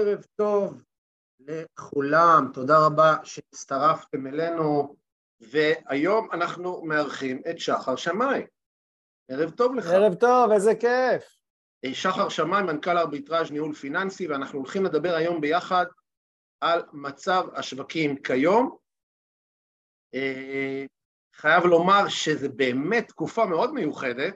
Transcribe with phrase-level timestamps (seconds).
[0.00, 0.82] ערב טוב
[1.40, 4.96] לכולם, תודה רבה שהצטרפתם אלינו,
[5.40, 8.46] והיום אנחנו מארחים את שחר שמאי.
[9.28, 9.86] ערב טוב לך.
[9.86, 11.40] ערב טוב, איזה כיף.
[11.92, 15.86] שחר שמאי, מנכ"ל ארביטראז' ניהול פיננסי, ואנחנו הולכים לדבר היום ביחד
[16.60, 18.76] על מצב השווקים כיום.
[20.14, 20.84] אה,
[21.34, 24.34] חייב לומר שזה באמת תקופה מאוד מיוחדת,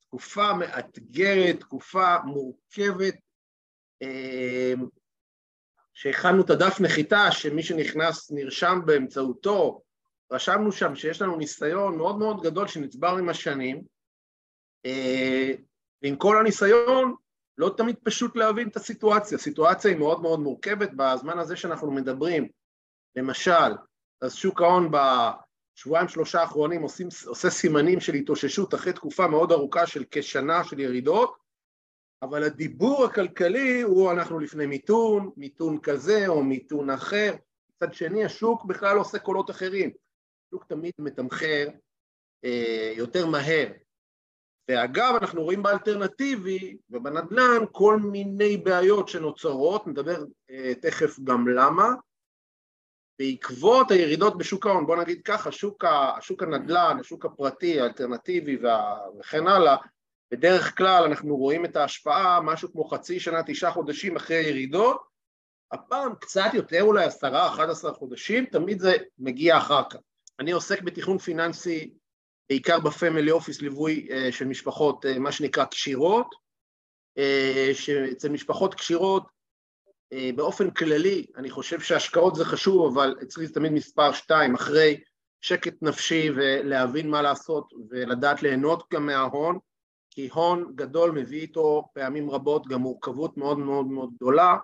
[0.00, 3.31] תקופה מאתגרת, תקופה מורכבת, אה,
[5.94, 9.82] שהכנו את הדף נחיתה, שמי שנכנס נרשם באמצעותו,
[10.32, 13.82] רשמנו שם שיש לנו ניסיון מאוד מאוד גדול שנצבר עם השנים,
[14.86, 15.52] אה,
[16.02, 17.14] ועם כל הניסיון
[17.58, 22.48] לא תמיד פשוט להבין את הסיטואציה, הסיטואציה היא מאוד מאוד מורכבת בזמן הזה שאנחנו מדברים,
[23.16, 23.72] למשל,
[24.20, 29.86] אז שוק ההון בשבועיים שלושה האחרונים עושים, עושה סימנים של התאוששות אחרי תקופה מאוד ארוכה
[29.86, 31.41] של כשנה של ירידות,
[32.22, 37.34] אבל הדיבור הכלכלי הוא אנחנו לפני מיתון, מיתון כזה או מיתון אחר,
[37.76, 39.90] מצד שני השוק בכלל עושה קולות אחרים,
[40.46, 41.68] השוק תמיד מתמחר
[42.44, 43.68] אה, יותר מהר,
[44.68, 51.88] ואגב אנחנו רואים באלטרנטיבי ובנדל"ן כל מיני בעיות שנוצרות, נדבר אה, תכף גם למה,
[53.18, 55.84] בעקבות הירידות בשוק ההון, בוא נגיד ככה, שוק,
[56.20, 58.58] שוק הנדל"ן, השוק הפרטי, האלטרנטיבי
[59.20, 59.76] וכן הלאה,
[60.32, 65.02] בדרך כלל אנחנו רואים את ההשפעה משהו כמו חצי שנה, תשעה חודשים אחרי הירידות,
[65.72, 69.98] הפעם קצת יותר, אולי עשרה, אחד עשרה חודשים, תמיד זה מגיע אחר כך.
[70.40, 71.94] אני עוסק בתכנון פיננסי
[72.48, 76.34] בעיקר בפמילי אופיס ליווי uh, של משפחות, uh, מה שנקרא קשירות,
[77.18, 79.22] uh, שאצל משפחות קשירות
[80.36, 85.00] באופן כללי, אני חושב שהשקעות זה חשוב, אבל אצלי זה תמיד מספר שתיים, אחרי
[85.40, 89.58] שקט נפשי ולהבין מה לעשות ולדעת ליהנות גם מההון,
[90.14, 94.56] כי הון גדול מביא איתו פעמים רבות גם מורכבות מאוד מאוד מאוד גדולה,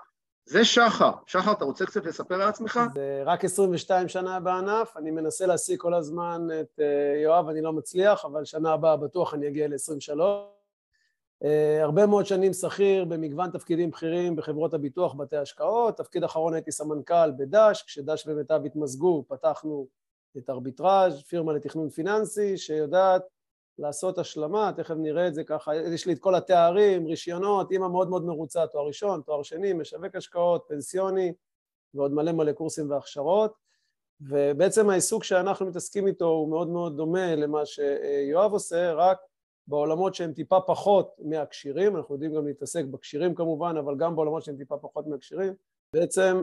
[0.47, 1.11] זה שחר.
[1.27, 2.81] שחר, אתה רוצה קצת לספר על עצמך?
[2.95, 7.73] זה רק 22 שנה בענף, אני מנסה להשיג כל הזמן את uh, יואב, אני לא
[7.73, 10.21] מצליח, אבל שנה הבאה בטוח אני אגיע ל-23.
[11.45, 11.47] Uh,
[11.83, 15.97] הרבה מאוד שנים שכיר במגוון תפקידים בכירים בחברות הביטוח, בתי השקעות.
[15.97, 19.87] תפקיד אחרון הייתי סמנכ"ל בדש, כשדש ומיטב התמזגו, פתחנו
[20.39, 23.23] את ארביטראז', פירמה לתכנון פיננסי, שיודעת
[23.79, 28.11] לעשות השלמה, תכף נראה את זה ככה, יש לי את כל התארים, רישיונות, אימא מאוד
[28.11, 31.33] מאוד מרוצה, תואר ראשון, תואר שני, משווק השקעות, פנסיוני,
[31.95, 33.53] ועוד מלא מלא קורסים והכשרות,
[34.21, 39.19] ובעצם העיסוק שאנחנו מתעסקים איתו הוא מאוד מאוד דומה למה שיואב עושה, רק
[39.67, 44.57] בעולמות שהם טיפה פחות מהקשירים, אנחנו יודעים גם להתעסק בקשירים כמובן, אבל גם בעולמות שהם
[44.57, 45.53] טיפה פחות מהקשירים.
[45.93, 46.43] בעצם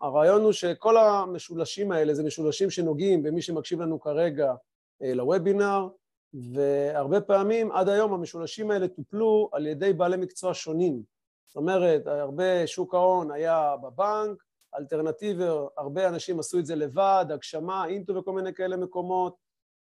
[0.00, 4.54] הרעיון הוא שכל המשולשים האלה זה משולשים שנוגעים במי שמקשיב לנו כרגע
[5.02, 5.88] אה, לוובינר,
[6.34, 11.02] והרבה פעמים עד היום המשולשים האלה טופלו על ידי בעלי מקצוע שונים.
[11.46, 14.42] זאת אומרת, הרבה שוק ההון היה בבנק,
[14.78, 19.36] אלטרנטיבר, הרבה אנשים עשו את זה לבד, הגשמה, אינטו וכל מיני כאלה מקומות,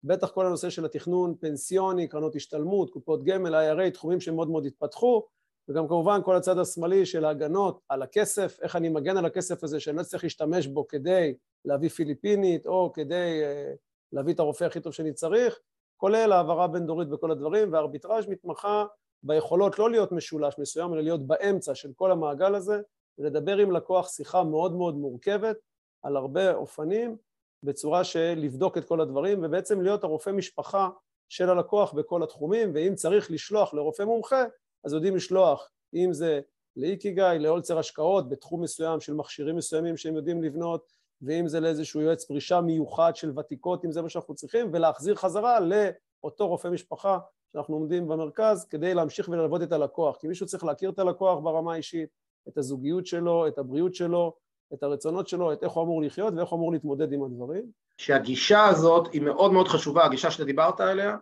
[0.03, 5.25] בטח כל הנושא של התכנון פנסיוני, קרנות השתלמות, קופות גמל, IRA, תחומים שמאוד מאוד התפתחו,
[5.69, 9.79] וגם כמובן כל הצד השמאלי של ההגנות על הכסף, איך אני מגן על הכסף הזה
[9.79, 11.35] שאני לא צריך להשתמש בו כדי
[11.66, 13.78] להביא פיליפינית או כדי uh,
[14.13, 15.59] להביא את הרופא הכי טוב שאני צריך,
[16.05, 18.85] כולל העברה בין דורית וכל הדברים, והארביטראז' מתמחה
[19.23, 22.81] ביכולות לא להיות משולש מסוים, אלא להיות באמצע של כל המעגל הזה,
[23.17, 25.57] ולדבר עם לקוח שיחה מאוד מאוד מורכבת
[26.03, 27.17] על הרבה אופנים,
[27.63, 30.89] בצורה של לבדוק את כל הדברים, ובעצם להיות הרופא משפחה
[31.29, 34.43] של הלקוח בכל התחומים, ואם צריך לשלוח לרופא מומחה,
[34.85, 36.41] אז יודעים לשלוח, אם זה
[36.75, 40.85] לאיקיגאי, לאולצר השקעות, בתחום מסוים של מכשירים מסוימים שהם יודעים לבנות,
[41.22, 45.59] ואם זה לאיזשהו יועץ פרישה מיוחד של ותיקות, אם זה מה שאנחנו צריכים, ולהחזיר חזרה
[45.59, 47.20] לאותו רופא משפחה
[47.53, 50.18] שאנחנו עומדים במרכז כדי להמשיך וללוות את הלקוח.
[50.18, 52.09] כי מישהו צריך להכיר את הלקוח ברמה האישית,
[52.48, 54.36] את הזוגיות שלו, את הבריאות שלו,
[54.74, 57.64] את הרצונות שלו, את איך הוא אמור לחיות ואיך הוא אמור להתמודד עם הדברים.
[57.97, 61.18] שהגישה הזאת היא מאוד מאוד חשובה, הגישה שאתה דיברת עליה.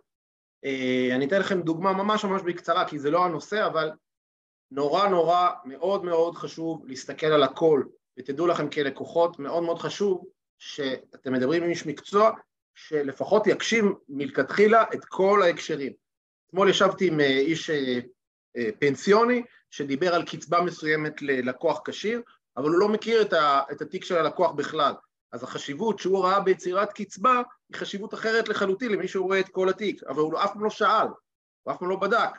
[0.64, 3.90] אה, אני אתן לכם דוגמה ממש ממש בקצרה, כי זה לא הנושא, אבל
[4.70, 7.82] נורא נורא מאוד מאוד חשוב להסתכל על הכל
[8.18, 10.24] ותדעו לכם כלקוחות, מאוד מאוד חשוב
[10.58, 12.30] שאתם מדברים עם איש מקצוע
[12.74, 15.92] שלפחות יקשיב מלכתחילה את כל ההקשרים.
[16.48, 17.98] אתמול ישבתי עם אה, איש אה,
[18.56, 22.22] אה, פנסיוני שדיבר על קצבה מסוימת ללקוח כשיר,
[22.56, 23.22] אבל הוא לא מכיר
[23.72, 24.94] את התיק של הלקוח בכלל.
[25.32, 29.68] אז החשיבות שהוא ראה ביצירת קצבה היא חשיבות אחרת לחלוטין למי שהוא רואה את כל
[29.68, 31.06] התיק, אבל הוא אף פעם לא שאל,
[31.62, 32.30] הוא אף פעם לא בדק.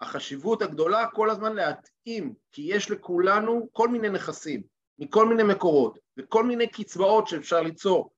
[0.00, 4.73] החשיבות הגדולה כל הזמן להתאים, כי יש לכולנו כל מיני נכסים.
[4.98, 8.10] מכל מיני מקורות וכל מיני קצבאות שאפשר ליצור.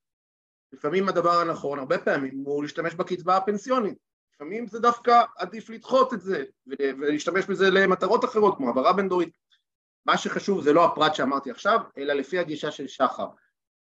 [0.72, 3.98] לפעמים הדבר הנכון, הרבה פעמים, הוא להשתמש בקצבה הפנסיונית.
[4.34, 9.36] לפעמים זה דווקא עדיף לדחות את זה ולהשתמש בזה למטרות אחרות, כמו העברה בין דורית.
[10.06, 13.26] מה שחשוב זה לא הפרט שאמרתי עכשיו, אלא לפי הגישה של שחר.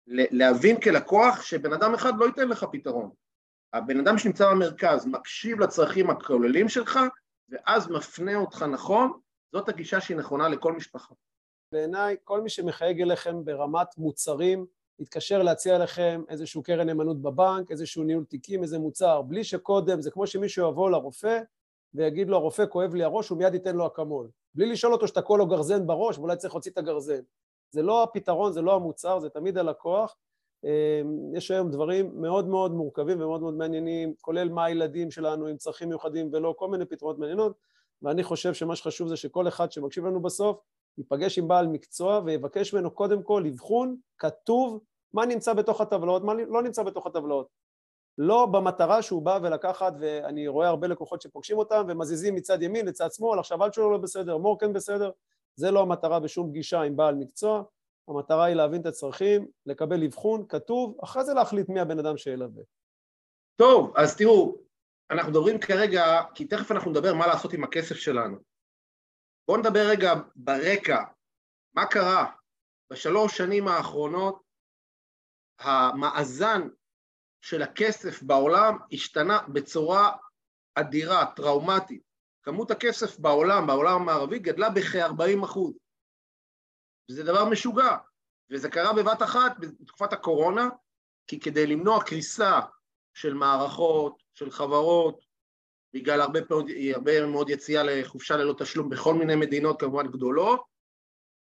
[0.07, 3.11] להבין כלקוח שבן אדם אחד לא ייתן לך פתרון.
[3.73, 6.99] הבן אדם שנמצא במרכז מקשיב לצרכים הכוללים שלך,
[7.49, 9.21] ואז מפנה אותך נכון,
[9.53, 11.15] זאת הגישה שהיא נכונה לכל משפחה.
[11.73, 14.67] בעיניי, כל מי שמחייג אליכם ברמת מוצרים,
[14.99, 20.11] יתקשר להציע לכם איזשהו קרן נאמנות בבנק, איזשהו ניהול תיקים, איזה מוצר, בלי שקודם, זה
[20.11, 21.41] כמו שמישהו יבוא לרופא
[21.95, 24.29] ויגיד לו, הרופא כואב לי הראש, הוא מיד ייתן לו אקמול.
[24.55, 27.21] בלי לשאול אותו שתקוע לו גרזן בראש ואולי צריך להוציא את הגרזן.
[27.71, 30.17] זה לא הפתרון, זה לא המוצר, זה תמיד הלקוח.
[30.65, 35.57] אמ, יש היום דברים מאוד מאוד מורכבים ומאוד מאוד מעניינים, כולל מה הילדים שלנו עם
[35.57, 37.53] צרכים מיוחדים ולא, כל מיני פתרונות מעניינות,
[38.03, 40.61] ואני חושב שמה שחשוב זה שכל אחד שמקשיב לנו בסוף
[40.99, 44.81] ייפגש עם בעל מקצוע ויבקש ממנו קודם כל אבחון כתוב
[45.13, 47.47] מה נמצא בתוך הטבלאות, מה לא נמצא בתוך הטבלאות.
[48.19, 53.13] לא במטרה שהוא בא ולקחת, ואני רואה הרבה לקוחות שפוגשים אותם ומזיזים מצד ימין לצד
[53.13, 55.11] שמאל, עכשיו אל שלו לא בסדר, מור כן בסדר,
[55.55, 57.63] זה לא המטרה בשום פגישה עם בעל מקצוע,
[58.09, 62.63] המטרה היא להבין את הצרכים, לקבל אבחון, כתוב, אחרי זה להחליט מי הבן אדם שילווה.
[63.57, 64.57] טוב, אז תראו,
[65.11, 68.52] אנחנו מדברים כרגע, כי תכף אנחנו נדבר מה לעשות עם הכסף שלנו.
[69.49, 71.03] בואו נדבר רגע ברקע,
[71.75, 72.33] מה קרה
[72.91, 74.43] בשלוש שנים האחרונות,
[75.59, 76.69] המאזן
[77.41, 80.17] של הכסף בעולם השתנה בצורה
[80.75, 82.03] אדירה, טראומטית.
[82.43, 85.75] כמות הכסף בעולם, בעולם המערבי, גדלה בכ-40 אחוז.
[87.11, 87.97] זה דבר משוגע,
[88.51, 90.69] וזה קרה בבת אחת בתקופת הקורונה,
[91.27, 92.61] כי כדי למנוע קריסה
[93.15, 95.25] של מערכות, של חברות,
[95.95, 100.63] בגלל הרבה, פעוד, הרבה מאוד יציאה לחופשה ללא תשלום בכל מיני מדינות כמובן גדולות,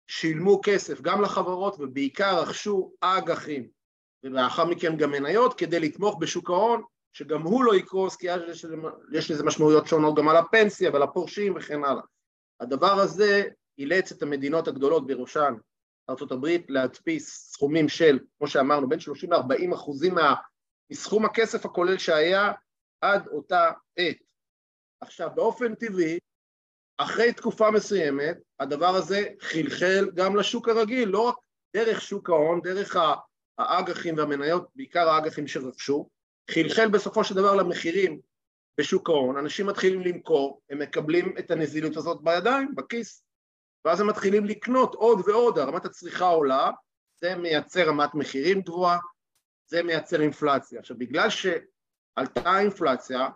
[0.08, 3.68] שילמו כסף גם לחברות ובעיקר רכשו אג"חים
[4.24, 8.66] ולאחר מכן גם מניות כדי לתמוך בשוק ההון שגם הוא לא יקרוס כי יש,
[9.12, 12.02] יש לזה משמעויות שונות גם על הפנסיה ועל הפורשים וכן הלאה.
[12.60, 13.44] הדבר הזה
[13.78, 15.54] אילץ את המדינות הגדולות בראשן
[16.10, 20.16] ארה"ב להדפיס סכומים של, כמו שאמרנו, בין 30 ל-40 אחוזים
[20.92, 22.52] מסכום הכסף הכולל שהיה
[23.02, 24.29] עד אותה עת.
[25.02, 26.20] עכשיו, באופן טבעי,
[26.98, 31.36] אחרי תקופה מסוימת, הדבר הזה חלחל גם לשוק הרגיל, לא רק
[31.76, 32.96] דרך שוק ההון, דרך
[33.58, 36.10] האג"חים והמניות, בעיקר האג"חים שרכשו,
[36.52, 38.20] חלחל בסופו של דבר למחירים
[38.80, 43.24] בשוק ההון, אנשים מתחילים למכור, הם מקבלים את הנזילות הזאת בידיים, בכיס,
[43.86, 46.72] ואז הם מתחילים לקנות עוד ועוד, רמת הצריכה עולה,
[47.22, 48.98] זה מייצר רמת מחירים גבוהה,
[49.66, 50.80] זה מייצר אינפלציה.
[50.80, 53.28] עכשיו, בגלל שעלתה האינפלציה,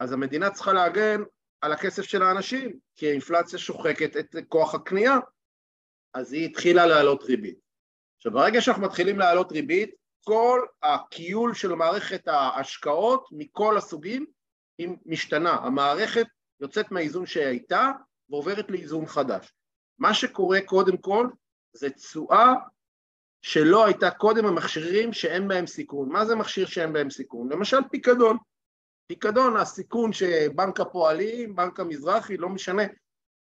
[0.00, 1.22] אז המדינה צריכה להגן
[1.60, 5.16] על הכסף של האנשים, כי האינפלציה שוחקת את כוח הקנייה,
[6.14, 7.58] אז היא התחילה להעלות ריבית.
[8.16, 9.94] עכשיו, ברגע שאנחנו מתחילים להעלות ריבית,
[10.24, 14.26] כל הכיול של מערכת ההשקעות מכל הסוגים
[14.78, 15.52] היא משתנה.
[15.52, 16.26] המערכת
[16.60, 17.90] יוצאת מהאיזון שהייתה
[18.30, 19.52] ועוברת לאיזון חדש.
[19.98, 21.28] מה שקורה קודם כל
[21.72, 22.52] זה תשואה
[23.42, 26.08] שלא הייתה קודם המכשירים שאין בהם סיכון.
[26.08, 27.52] מה זה מכשיר שאין בהם סיכון?
[27.52, 28.36] למשל פיקדון.
[29.10, 32.82] פיקדון, הסיכון שבנק הפועלים, בנק המזרחי, לא משנה,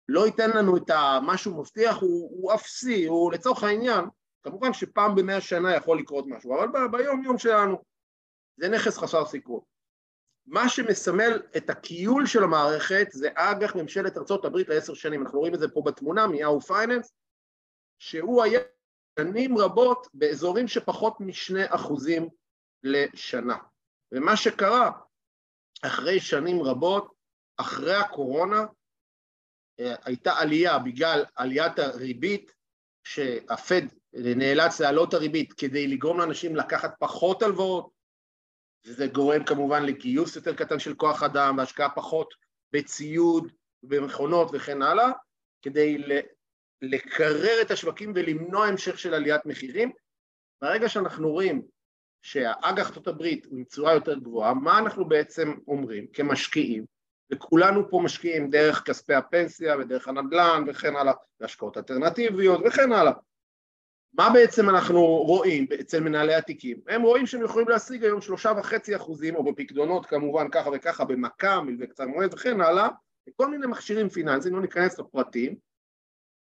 [0.07, 0.91] לא ייתן לנו את
[1.25, 4.05] מה שהוא מבטיח, הוא, הוא אפסי, הוא לצורך העניין,
[4.43, 7.83] כמובן שפעם במאה שנה יכול לקרות משהו, אבל ביום יום שלנו
[8.57, 9.59] זה נכס חסר סיכון.
[10.47, 15.59] מה שמסמל את הכיול של המערכת זה אג"ח ממשלת ארה"ב לעשר שנים, אנחנו רואים את
[15.59, 17.13] זה פה בתמונה מיהו פייננס,
[17.99, 18.59] שהוא היה
[19.19, 22.29] שנים רבות באזורים שפחות משני אחוזים
[22.83, 23.57] לשנה.
[24.11, 24.91] ומה שקרה
[25.81, 27.13] אחרי שנים רבות,
[27.57, 28.65] אחרי הקורונה,
[29.79, 32.51] אה, הייתה עלייה בגלל עליית הריבית,
[33.03, 33.81] שהפד
[34.13, 37.89] נאלץ להעלות הריבית כדי לגרום לאנשים לקחת פחות הלוואות,
[38.85, 42.33] וזה גורם כמובן לגיוס יותר קטן של כוח אדם והשקעה פחות
[42.73, 43.51] בציוד,
[43.83, 45.11] במכונות וכן הלאה,
[45.61, 45.97] כדי
[46.81, 49.91] לקרר את השווקים ולמנוע המשך של עליית מחירים.
[50.61, 51.67] ברגע שאנחנו רואים
[52.21, 56.85] שהאג"ח ארצות הברית הוא עם צורה יותר גבוהה, מה אנחנו בעצם אומרים כמשקיעים?
[57.31, 63.13] וכולנו פה משקיעים דרך כספי הפנסיה ודרך הנדל"ן וכן הלאה, והשקעות אלטרנטיביות וכן הלאה.
[64.13, 66.77] מה בעצם אנחנו רואים אצל מנהלי התיקים?
[66.87, 71.61] הם רואים שהם יכולים להשיג היום שלושה וחצי אחוזים, או בפקדונות כמובן ככה וככה, במכה,
[71.61, 72.87] מלווה קצר מועד וכן הלאה,
[73.29, 75.55] וכל מיני מכשירים פיננסיים, לא ניכנס לפרטים.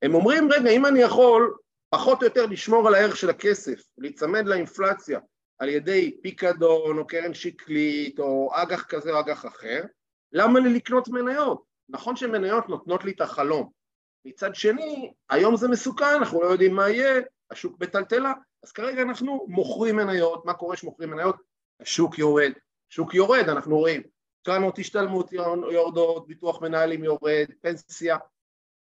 [0.01, 1.57] הם אומרים, רגע, אם אני יכול
[1.89, 5.19] פחות או יותר לשמור על הערך של הכסף, להיצמד לאינפלציה
[5.59, 9.83] על ידי פיקדון או קרן שקלית או אג"ח כזה או אג"ח אחר,
[10.31, 11.63] למה לי לקנות מניות?
[11.89, 13.69] נכון שמניות נותנות לי את החלום.
[14.25, 17.21] מצד שני, היום זה מסוכן, אנחנו לא יודעים מה יהיה,
[17.51, 18.33] השוק בטלטלה,
[18.63, 21.35] אז כרגע אנחנו מוכרים מניות, מה קורה שמוכרים מניות?
[21.79, 22.51] השוק יורד,
[22.89, 24.01] שוק יורד, אנחנו רואים,
[24.45, 25.33] קרנות השתלמות
[25.71, 28.17] יורדות, ביטוח מנהלים יורד, פנסיה,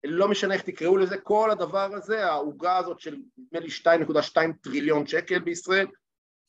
[0.04, 5.06] לא משנה איך תקראו לזה, כל הדבר הזה, העוגה הזאת של נדמה לי 2.2 טריליון
[5.06, 5.86] שקל בישראל,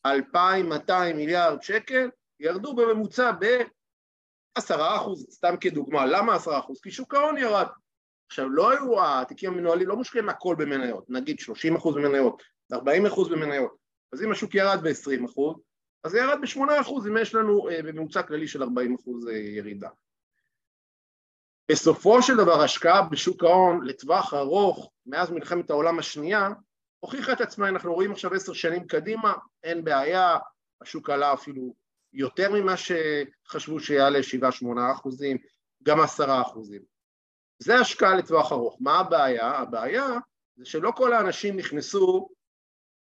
[0.05, 6.05] 2,200 מיליארד שקל, ירדו בממוצע ב-10 אחוז, סתם כדוגמה.
[6.05, 6.81] למה 10 אחוז?
[6.81, 7.67] כי שוק ההון ירד.
[8.27, 13.29] עכשיו, לא היו, התיקים המנוהלים לא מושקעים הכל במניות, נגיד 30 אחוז במניות, 40 אחוז
[13.29, 13.75] במניות.
[14.13, 15.55] אז אם השוק ירד ב-20 אחוז,
[16.03, 19.33] אז זה ירד ב-8 אחוז אם יש לנו אה, בממוצע כללי של 40 אחוז אה,
[19.33, 19.89] ירידה.
[21.71, 26.49] בסופו של דבר השקעה בשוק ההון לטווח ארוך מאז מלחמת העולם השנייה
[26.99, 30.37] הוכיחה את עצמה, אנחנו רואים עכשיו עשר שנים קדימה, אין בעיה,
[30.81, 31.75] השוק עלה אפילו
[32.13, 35.37] יותר ממה שחשבו שיעלה, שבעה שמונה אחוזים,
[35.83, 36.81] גם עשרה אחוזים.
[37.59, 38.77] זה השקעה לטווח ארוך.
[38.79, 39.47] מה הבעיה?
[39.47, 40.07] הבעיה
[40.55, 42.29] זה שלא כל האנשים נכנסו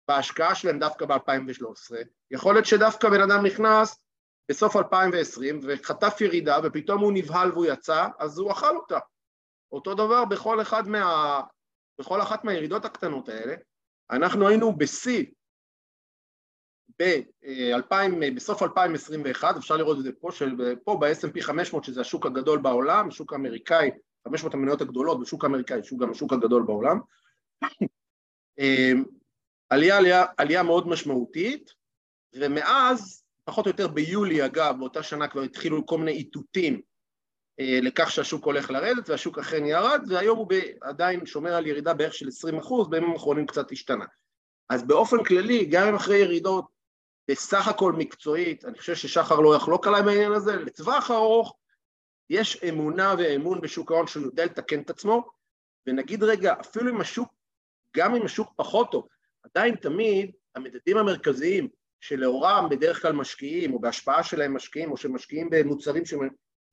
[0.07, 1.95] בהשקעה שלהם דווקא ב-2013.
[2.31, 4.03] יכול להיות שדווקא בן אדם נכנס
[4.49, 8.99] בסוף 2020 וחטף ירידה ופתאום הוא נבהל והוא יצא, אז הוא אכל אותה.
[9.71, 11.41] אותו דבר בכל, אחד מה,
[11.99, 13.55] בכל אחת מהירידות הקטנות האלה.
[14.11, 15.25] אנחנו היינו בשיא
[17.01, 17.21] ב-
[18.35, 20.29] בסוף 2021, אפשר לראות את זה פה,
[20.83, 23.89] פה ב-S&P 500 שזה השוק הגדול בעולם, השוק האמריקאי,
[24.27, 26.99] 500 המניות הגדולות בשוק האמריקאי, שהוא גם השוק הגדול בעולם.
[29.69, 31.71] עלייה, עלייה, עלייה מאוד משמעותית,
[32.35, 36.79] ומאז פחות או יותר ביולי אגב, באותה שנה כבר התחילו כל מיני איתותים אה,
[37.59, 40.47] לכך שהשוק הולך לרדת והשוק אכן ירד והיום הוא
[40.81, 44.05] עדיין שומר על ירידה בערך של 20 אחוז, בימים האחרונים קצת השתנה.
[44.69, 46.65] אז באופן כללי, גם אם אחרי ירידות
[47.31, 51.55] בסך הכל מקצועית, אני חושב ששחר לא יחלוק עליי בעניין הזה, לטווח ארוך
[52.29, 55.29] יש אמונה ואמון בשוק ההון שהוא יודע לתקן את עצמו,
[55.87, 57.33] ונגיד רגע, אפילו אם השוק,
[57.95, 59.07] גם אם השוק פחות טוב,
[59.43, 61.67] עדיין תמיד המדדים המרכזיים
[61.99, 66.05] שלאורם בדרך כלל משקיעים, או בהשפעה שלהם משקיעים, או שמשקיעים במוצרים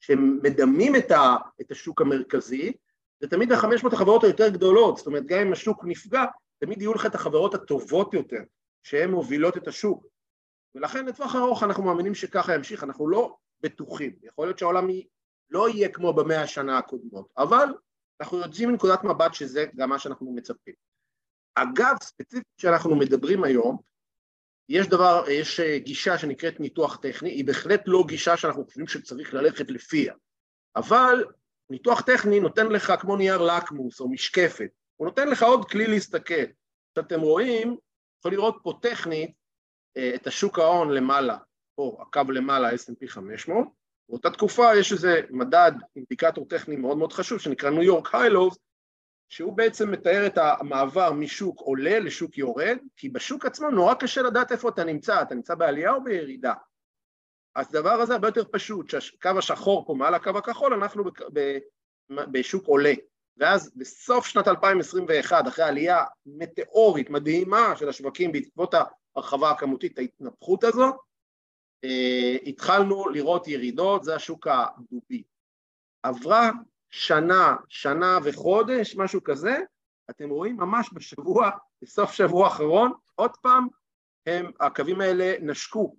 [0.02, 2.72] שמדמים את, ה, את השוק המרכזי,
[3.20, 6.24] זה תמיד החמש מאות החברות היותר גדולות, זאת אומרת גם אם השוק נפגע,
[6.58, 8.42] תמיד יהיו לך את החברות הטובות יותר,
[8.82, 10.06] שהן מובילות את השוק.
[10.74, 14.12] ולכן לטווח ארוך אנחנו מאמינים שככה ימשיך, אנחנו לא בטוחים.
[14.22, 14.86] יכול להיות שהעולם
[15.50, 17.74] לא יהיה כמו במאה השנה הקודמות, אבל
[18.20, 20.74] אנחנו יוצאים מנקודת מבט שזה גם מה שאנחנו מצפים.
[21.54, 23.91] אגב, ספציפית שאנחנו מדברים היום,
[24.68, 29.34] יש דבר, יש אה, גישה שנקראת ניתוח טכני, היא בהחלט לא גישה שאנחנו חושבים שצריך
[29.34, 30.14] ללכת לפיה,
[30.76, 31.24] אבל
[31.70, 36.44] ניתוח טכני נותן לך כמו נייר לקמוס או משקפת, הוא נותן לך עוד כלי להסתכל.
[36.94, 37.76] כשאתם רואים,
[38.18, 39.30] יכול לראות פה טכנית
[39.96, 41.36] אה, את השוק ההון למעלה,
[41.74, 43.68] פה הקו למעלה S&P 500,
[44.08, 48.56] באותה תקופה יש איזה מדד, אינדיקטור טכני מאוד מאוד חשוב שנקרא ניו יורק היילוב,
[49.32, 54.52] שהוא בעצם מתאר את המעבר משוק עולה לשוק יורד, כי בשוק עצמו נורא קשה לדעת
[54.52, 56.54] איפה אתה נמצא, אתה נמצא בעלייה או בירידה.
[57.54, 61.04] אז הדבר הזה הרבה יותר פשוט, שהקו השחור פה מעל הקו הכחול, אנחנו
[62.10, 62.92] בשוק עולה.
[63.36, 70.92] ואז בסוף שנת 2021, אחרי עלייה מטאורית מדהימה של השווקים בעקבות ההרחבה הכמותית, ההתנפחות הזו,
[71.84, 75.22] אה, התחלנו לראות ירידות, זה השוק הדובי.
[76.02, 76.50] עברה
[76.92, 79.56] שנה, שנה וחודש, משהו כזה,
[80.10, 81.50] אתם רואים ממש בשבוע,
[81.82, 83.68] בסוף שבוע האחרון, עוד פעם,
[84.26, 85.96] הם, הקווים האלה נשקו.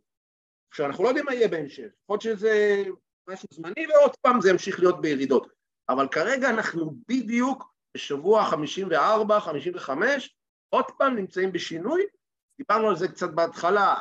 [0.70, 2.84] עכשיו, אנחנו לא יודעים מה יהיה בהמשך, יכול להיות שזה
[3.30, 5.48] משהו זמני ועוד פעם זה ימשיך להיות בירידות,
[5.90, 10.36] אבל כרגע אנחנו בדיוק בשבוע 54, 55,
[10.70, 12.04] עוד פעם נמצאים בשינוי,
[12.58, 13.96] דיברנו על זה קצת בהתחלה,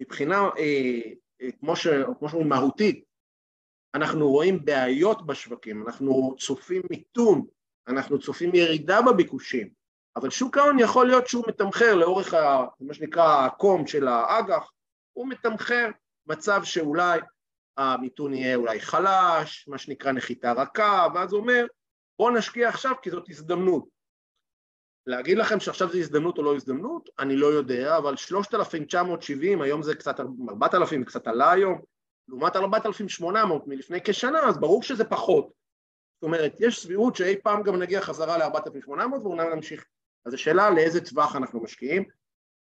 [0.00, 1.00] מבחינה, אה,
[1.42, 3.04] אה, כמו שאומרים, מהותית,
[3.94, 7.46] אנחנו רואים בעיות בשווקים, אנחנו צופים מיתון,
[7.88, 9.68] אנחנו צופים ירידה בביקושים,
[10.16, 14.70] אבל שוק ההון יכול להיות שהוא מתמחר לאורך ה, מה שנקרא הקום של האג"ח,
[15.12, 15.90] הוא מתמחר
[16.26, 17.20] מצב שאולי
[17.76, 21.66] המיתון יהיה אולי חלש, מה שנקרא נחיתה רכה, ואז הוא אומר
[22.18, 23.88] בואו נשקיע עכשיו כי זאת הזדמנות.
[25.06, 29.94] להגיד לכם שעכשיו זו הזדמנות או לא הזדמנות, אני לא יודע, אבל 3,970, היום זה
[29.94, 31.80] קצת 4,000, קצת עלה היום,
[32.28, 35.52] לעומת 4,800 מלפני כשנה, אז ברור שזה פחות.
[36.14, 38.90] זאת אומרת, יש סבירות שאי פעם גם נגיע חזרה ל-4,800
[39.22, 39.84] ואולי נמשיך.
[40.26, 42.04] אז השאלה לאיזה טווח אנחנו משקיעים.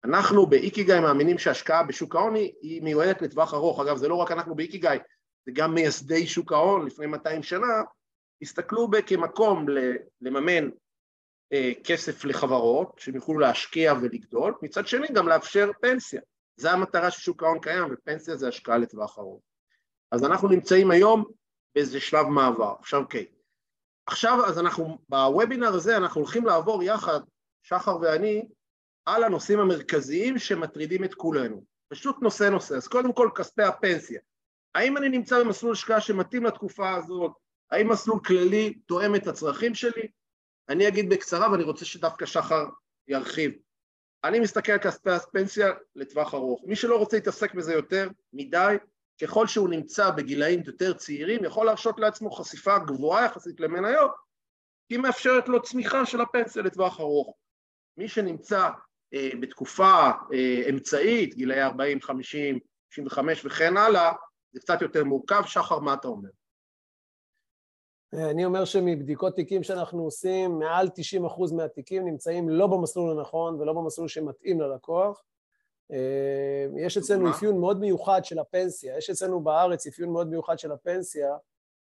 [0.03, 3.79] אנחנו באיקיגאי מאמינים שהשקעה בשוק ההון היא מיועדת לטווח ארוך.
[3.79, 4.97] אגב, זה לא רק אנחנו באיקיגאי,
[5.45, 7.81] זה גם מייסדי שוק ההון לפני 200 שנה,
[8.41, 9.65] הסתכלו כמקום
[10.21, 10.69] לממן
[11.53, 16.21] אה, כסף לחברות, שהם יוכלו להשקיע ולגדול, מצד שני גם לאפשר פנסיה.
[16.57, 19.41] זה המטרה של שוק ההון קיים, ופנסיה זה השקעה לטווח ארוך.
[20.11, 21.25] אז אנחנו נמצאים היום
[21.75, 22.73] באיזה שלב מעבר.
[22.79, 23.25] עכשיו אוקיי,
[24.05, 27.19] עכשיו אז אנחנו, בוובינר הזה אנחנו הולכים לעבור יחד,
[27.63, 28.47] שחר ואני,
[29.05, 31.63] על הנושאים המרכזיים שמטרידים את כולנו.
[31.89, 32.75] פשוט נושא נושא.
[32.75, 34.19] אז קודם כל כספי הפנסיה.
[34.75, 37.31] האם אני נמצא במסלול השקעה שמתאים לתקופה הזאת?
[37.71, 40.07] האם מסלול כללי תואם את הצרכים שלי?
[40.69, 42.65] אני אגיד בקצרה ואני רוצה שדווקא שחר
[43.07, 43.51] ירחיב.
[44.23, 46.61] אני מסתכל על כספי הפנסיה לטווח ארוך.
[46.65, 48.75] מי שלא רוצה להתעסק בזה יותר מדי,
[49.21, 54.11] ככל שהוא נמצא בגילאים יותר צעירים, יכול להרשות לעצמו חשיפה גבוהה יחסית למניות,
[54.89, 57.37] כי מאפשרת לו צמיחה של הפנסיה לטווח ארוך.
[57.97, 58.69] מי שנמצא
[59.13, 62.59] אה, בתקופה אה, אמצעית, גילאי 40, 50,
[62.89, 64.13] 65 וכן הלאה,
[64.51, 65.43] זה קצת יותר מורכב.
[65.45, 66.29] שחר, מה אתה אומר?
[68.13, 70.87] אני אומר שמבדיקות תיקים שאנחנו עושים, מעל
[71.47, 75.23] 90% מהתיקים נמצאים לא במסלול הנכון ולא במסלול שמתאים ללקוח.
[75.91, 80.71] אה, יש אצלנו אפיון מאוד מיוחד של הפנסיה, יש אצלנו בארץ אפיון מאוד מיוחד של
[80.71, 81.35] הפנסיה,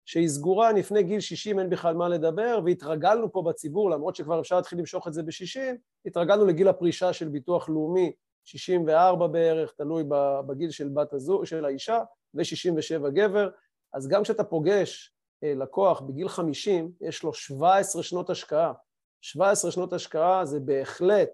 [0.05, 4.57] שהיא סגורה לפני גיל 60 אין בכלל מה לדבר, והתרגלנו פה בציבור, למרות שכבר אפשר
[4.57, 8.13] להתחיל למשוך את זה ב-60, התרגלנו לגיל הפרישה של ביטוח לאומי,
[8.45, 10.05] 64 בערך, תלוי
[10.47, 12.01] בגיל של בת הזו, של האישה,
[12.35, 13.51] ו-67 גבר,
[13.93, 18.73] אז גם כשאתה פוגש לקוח בגיל 50, יש לו 17 שנות השקעה.
[19.21, 21.31] 17 שנות השקעה זה בהחלט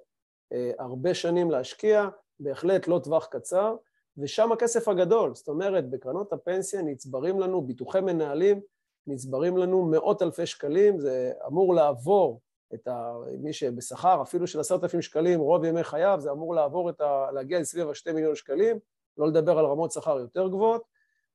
[0.53, 2.09] אה, הרבה שנים להשקיע,
[2.41, 3.77] בהחלט לא טווח קצר,
[4.19, 5.35] ושם הכסף הגדול.
[5.35, 8.61] זאת אומרת, בקרנות הפנסיה נצברים לנו, ביטוחי מנהלים,
[9.07, 12.41] נצברים לנו מאות אלפי שקלים, זה אמור לעבור
[12.75, 13.15] את ה...
[13.39, 17.27] מי שבשכר, אפילו של עשרת אלפים שקלים, רוב ימי חייו, זה אמור לעבור את ה...
[17.35, 18.79] להגיע סביב השתי מיליון שקלים,
[19.19, 20.83] לא לדבר על רמות שכר יותר גבוהות,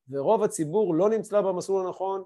[0.09, 2.23] ורוב הציבור לא נמצא במסלול הנכון,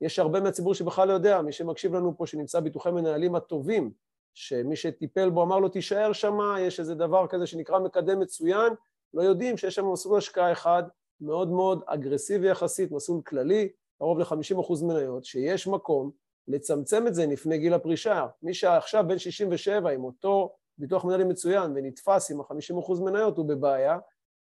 [0.00, 3.90] יש הרבה מהציבור שבכלל לא יודע, מי שמקשיב לנו פה שנמצא ביטוחי מנהלים הטובים,
[4.34, 8.72] שמי שטיפל בו אמר לו תישאר שם, יש איזה דבר כזה שנקרא מקדם מצוין,
[9.14, 10.82] לא יודעים שיש שם מסלול השקעה אחד
[11.20, 16.10] מאוד מאוד אגרסיבי יחסית, מסלול כללי, קרוב ל-50% מניות, שיש מקום
[16.48, 18.26] לצמצם את זה לפני גיל הפרישה.
[18.42, 23.98] מי שעכשיו בן 67 עם אותו ביטוח מנהלים מצוין ונתפס עם ה-50% מניות הוא בבעיה,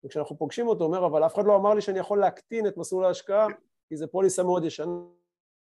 [0.03, 2.77] וכשאנחנו פוגשים אותו הוא אומר, אבל אף אחד לא אמר לי שאני יכול להקטין את
[2.77, 3.47] מסלול ההשקעה,
[3.89, 4.91] כי זה פוליסה מאוד ישנה,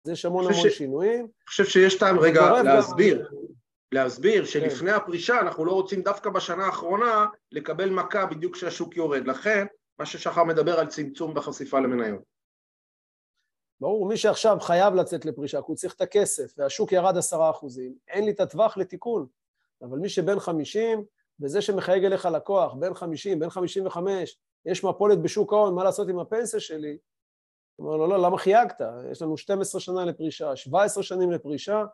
[0.06, 0.78] אז יש המון המון ש...
[0.78, 1.20] שינויים.
[1.20, 3.30] אני חושב שיש טעם רגע להסביר.
[3.32, 3.38] גם...
[3.92, 4.96] להסביר שלפני כן.
[4.96, 9.28] הפרישה אנחנו לא רוצים דווקא בשנה האחרונה לקבל מכה בדיוק כשהשוק יורד.
[9.28, 9.66] לכן,
[10.00, 12.22] מה ששחר מדבר על צמצום בחשיפה למניות.
[13.82, 17.94] ברור, מי שעכשיו חייב לצאת לפרישה, כי הוא צריך את הכסף, והשוק ירד עשרה אחוזים,
[18.08, 19.28] אין לי את הטווח לתיקון.
[19.82, 21.04] אבל מי שבין חמישים,
[21.42, 26.10] וזה שמחייג אליך לקוח, בין חמישים, בין חמישים וחמש, יש מפולת בשוק ההון, מה לעשות
[26.10, 26.98] עם הפנסיה שלי?
[27.80, 28.82] אומר לו, לא, למה חייגת?
[29.12, 31.86] יש לנו 12 שנה לפרישה, 17 שנים לפרישה,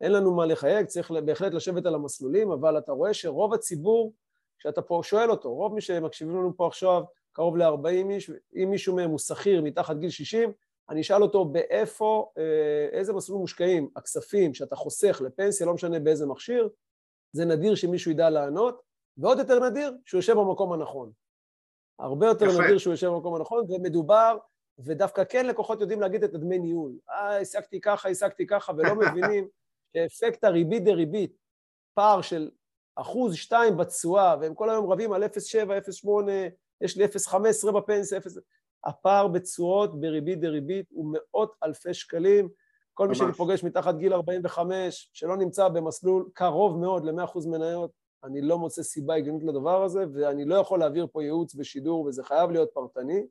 [0.00, 4.12] אין לנו מה לחייג, צריך בהחלט לשבת על המסלולים, אבל אתה רואה שרוב הציבור,
[4.58, 7.02] כשאתה פה שואל אותו, רוב מי שמקשיבים לנו פה עכשיו,
[7.32, 10.52] קרוב ל-40 איש, אם מישהו מהם הוא שכיר מתחת גיל 60,
[10.90, 16.26] אני אשאל אותו באיפה, אה, איזה מסלול מושקעים הכספים שאתה חוסך לפנסיה, לא משנה באיזה
[16.26, 16.68] מכשיר,
[17.32, 18.82] זה נדיר שמישהו ידע לענות,
[19.16, 21.10] ועוד יותר נדיר שהוא יושב במקום הנכון.
[21.98, 22.62] הרבה יותר יפה.
[22.62, 24.36] נדיר שהוא יושב במקום הנכון, ומדובר,
[24.78, 26.92] ודווקא כן לקוחות יודעים להגיד את הדמי ניהול.
[27.10, 29.48] אה, השגתי ככה, השגתי ככה, ולא מבינים
[29.92, 31.36] שאפקט הריבית דריבית,
[31.94, 32.50] פער של
[32.96, 36.30] אחוז שתיים בתשואה, והם כל היום רבים על 0.7, 0.8,
[36.80, 38.32] יש לי 0.15 בפנסיה, 0...
[38.84, 42.48] הפער בתשואות בריבית דריבית הוא מאות אלפי שקלים.
[42.94, 43.20] כל ממש.
[43.20, 47.90] מי שאני פוגש מתחת גיל 45, שלא נמצא במסלול קרוב מאוד ל-100% מניות,
[48.24, 52.24] אני לא מוצא סיבה הגיונית לדבר הזה, ואני לא יכול להעביר פה ייעוץ בשידור, וזה
[52.24, 53.26] חייב להיות פרטני.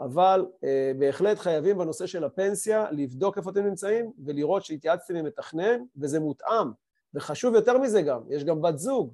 [0.00, 5.80] אבל אה, בהחלט חייבים בנושא של הפנסיה לבדוק איפה אתם נמצאים ולראות שהתייעצתם עם מתכנן
[5.96, 6.70] וזה מותאם.
[7.14, 9.12] וחשוב יותר מזה גם, יש גם בת זוג,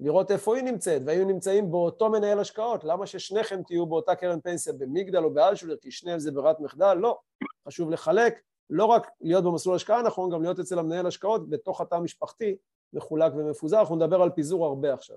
[0.00, 4.72] לראות איפה היא נמצאת, והאם נמצאים באותו מנהל השקעות, למה ששניכם תהיו באותה קרן פנסיה
[4.72, 6.94] במגדל או באלשולר, כי שניהם זה ברירת מחדל?
[6.94, 7.18] לא.
[7.66, 11.94] חשוב לחלק, לא רק להיות במסלול השקעה נכון, גם להיות אצל המנהל השקעות בתוך התא
[11.94, 12.56] המשפחתי,
[12.92, 13.80] מחולק ומפוזר.
[13.80, 15.16] אנחנו נדבר על פיזור הרבה עכשיו.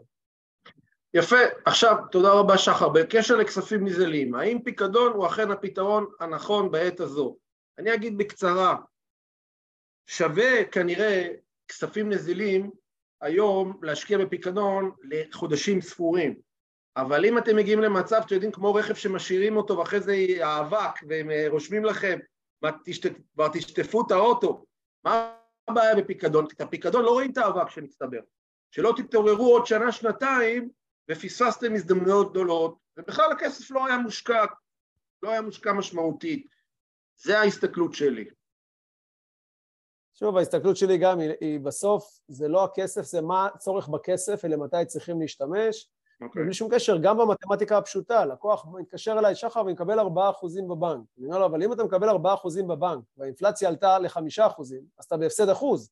[1.14, 2.90] יפה, עכשיו תודה רבה שחר.
[2.90, 7.38] בקשר לכספים נזלים, האם פיקדון הוא אכן הפתרון הנכון בעת הזו?
[7.78, 8.76] אני אגיד בקצרה,
[10.06, 11.28] שווה כנראה
[11.68, 12.72] כספים נזילים
[13.22, 16.36] היום להשקיע בפיקדון לחודשים ספורים,
[16.98, 21.32] אבל אם אתם מגיעים למצב, אתם יודעים, כמו רכב שמשאירים אותו ואחרי זה האבק והם
[21.32, 22.20] אה, רושמים לכם,
[23.34, 24.66] כבר תשטפו את האוטו,
[25.06, 25.34] מה
[25.68, 26.46] הבעיה בפיקדון?
[26.56, 28.20] את הפיקדון לא רואים את האבק שמצטבר.
[28.72, 30.70] שלא תתעוררו עוד שנה, שנתיים,
[31.12, 34.46] ופספסתם הזדמנויות גדולות, ובכלל הכסף לא היה מושקע,
[35.24, 36.48] לא היה מושקע משמעותית.
[37.18, 38.26] זה ההסתכלות שלי.
[40.14, 44.86] שוב, ההסתכלות שלי גם היא, היא בסוף, זה לא הכסף, זה מה הצורך בכסף ולמתי
[44.86, 45.84] צריכים להשתמש.
[45.84, 46.26] Okay.
[46.26, 46.44] אוקיי.
[46.44, 50.04] בלי שום קשר, גם במתמטיקה הפשוטה, לקוח מתקשר אליי, שחר, ומקבל 4%
[50.70, 51.06] בבנק.
[51.18, 52.14] אני אומר לו, אבל אם אתה מקבל 4%
[52.68, 54.62] בבנק, והאינפלציה עלתה ל-5%,
[54.98, 55.92] אז אתה בהפסד אחוז.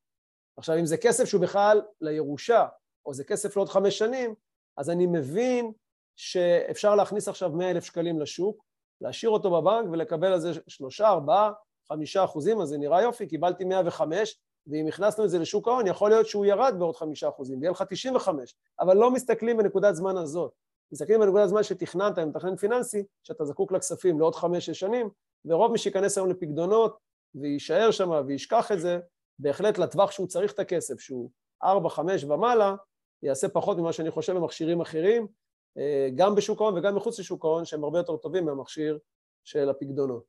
[0.58, 2.68] עכשיו, אם זה כסף שהוא בכלל לירושה,
[3.06, 4.36] או זה כסף לעוד חמש שנים,
[4.80, 5.72] אז אני מבין
[6.16, 8.64] שאפשר להכניס עכשיו 100 אלף שקלים לשוק,
[9.02, 11.52] להשאיר אותו בבנק ולקבל על זה שלושה, ארבעה,
[11.88, 16.10] חמישה אחוזים, אז זה נראה יופי, קיבלתי 105, ואם הכנסנו את זה לשוק ההון, יכול
[16.10, 20.52] להיות שהוא ירד בעוד חמישה אחוזים, ויהיה לך 95, אבל לא מסתכלים בנקודת זמן הזאת.
[20.92, 25.10] מסתכלים בנקודת זמן שתכננת עם מתכנן פיננסי, שאתה זקוק לכספים לעוד חמש-שש שנים,
[25.46, 26.98] ורוב מי שייכנס היום לפקדונות
[27.36, 29.00] ויישאר שם וישכח את זה,
[29.40, 31.30] בהחלט לטווח שהוא צריך את הכסף, שהוא
[31.64, 32.76] ארבע, חמש ומעלה,
[33.24, 35.28] יעשה פחות ממה שאני חושב במכשירים אחרים,
[35.78, 39.00] אה, גם בשוק ההון וגם מחוץ לשוק ההון, שהם הרבה יותר טובים מהמכשיר
[39.44, 40.24] של הפקדונות.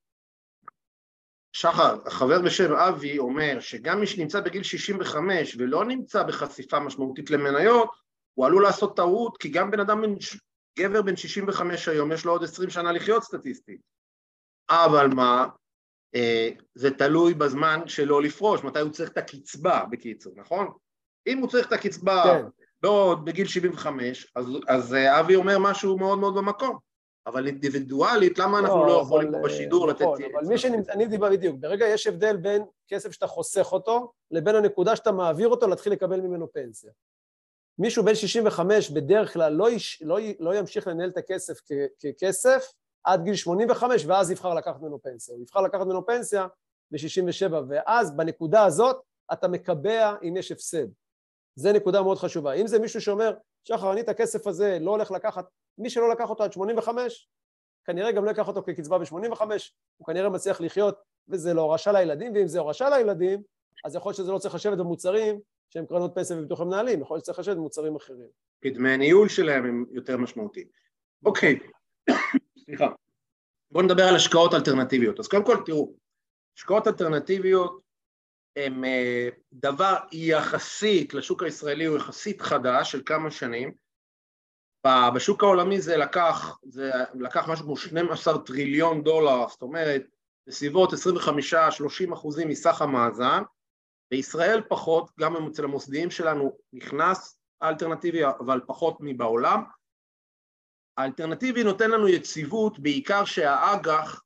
[1.52, 7.90] שחר, חבר בשם אבי אומר שגם מי שנמצא בגיל 65 ולא נמצא בחשיפה משמעותית למניות,
[8.34, 10.02] הוא עלול לעשות טעות, כי גם בן אדם,
[10.78, 13.80] גבר בן 65 היום, יש לו עוד 20 שנה לחיות סטטיסטית.
[14.70, 15.46] אבל מה,
[16.14, 20.68] אה, זה תלוי בזמן שלו לפרוש, מתי הוא צריך את הקצבה, בקיצור, נכון?
[21.26, 22.46] אם הוא צריך את הקצבה כן.
[22.82, 26.78] לא בגיל 75, אז, אז אה, אבי אומר משהו מאוד מאוד במקום.
[27.26, 30.24] אבל אינדיבידואלית, למה לא, אנחנו לא יכולים פה אה, בשידור נכון, לתת...
[30.34, 34.54] אבל מי שנמצא, אני דיבר בדיוק, ברגע יש הבדל בין כסף שאתה חוסך אותו, לבין
[34.54, 36.90] הנקודה שאתה מעביר אותו להתחיל לקבל ממנו פנסיה.
[37.78, 42.72] מישהו בן 65 בדרך כלל לא, יש, לא, לא ימשיך לנהל את הכסף כ, ככסף
[43.04, 45.34] עד גיל 85, ואז יבחר לקחת ממנו פנסיה.
[45.34, 46.46] הוא יבחר לקחת ממנו פנסיה
[46.90, 48.96] ב-67, ואז בנקודה הזאת
[49.32, 50.86] אתה מקבע אם יש הפסד.
[51.60, 52.52] זה נקודה מאוד חשובה.
[52.52, 53.32] אם זה מישהו שאומר,
[53.64, 55.44] שחר, אני את הכסף הזה לא הולך לקחת,
[55.78, 57.28] מי שלא לקח אותו עד 85,
[57.84, 59.42] כנראה גם לא ייקח אותו כקצבה ב-85,
[59.96, 63.42] הוא כנראה מצליח לחיות, וזה לא הורשה לילדים, ואם זה הורשה לילדים,
[63.84, 67.24] אז יכול להיות שזה לא צריך לשבת במוצרים שהם קרנות פנסיה וביטוח המנהלים, יכול להיות
[67.24, 68.28] שצריך לשבת במוצרים אחרים.
[68.62, 70.66] כי דמי הניהול שלהם הם יותר משמעותיים.
[71.24, 71.58] אוקיי,
[72.64, 72.88] סליחה.
[73.70, 75.20] בואו נדבר על השקעות אלטרנטיביות.
[75.20, 75.92] אז קודם כל, תראו,
[76.56, 77.89] השקעות אלטרנטיביות
[78.56, 83.72] הם אה, דבר יחסית לשוק הישראלי, הוא יחסית חדש של כמה שנים.
[85.14, 90.02] בשוק העולמי זה לקח, זה לקח משהו כמו 12 טריליון דולר, זאת אומרת,
[90.46, 93.42] בסביבות 25-30 אחוזים מסך המאזן,
[94.10, 99.64] בישראל פחות, גם אצל המוסדיים שלנו נכנס האלטרנטיבי, אבל פחות מבעולם.
[100.96, 104.22] האלטרנטיבי נותן לנו יציבות, בעיקר שהאג"ח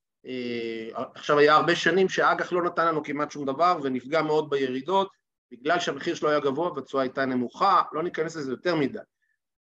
[1.14, 5.08] עכשיו היה הרבה שנים שהאג"ח לא נתן לנו כמעט שום דבר ונפגע מאוד בירידות
[5.50, 8.98] בגלל שהמחיר שלו היה גבוה והתשואה הייתה נמוכה, לא ניכנס לזה יותר מדי.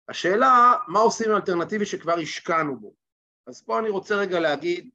[0.09, 2.95] השאלה, מה עושים עם אלטרנטיבי שכבר השקענו בו?
[3.47, 4.91] אז פה אני רוצה רגע להגיד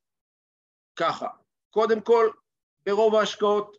[0.96, 1.28] ככה,
[1.70, 2.30] קודם כל,
[2.86, 3.78] ברוב ההשקעות,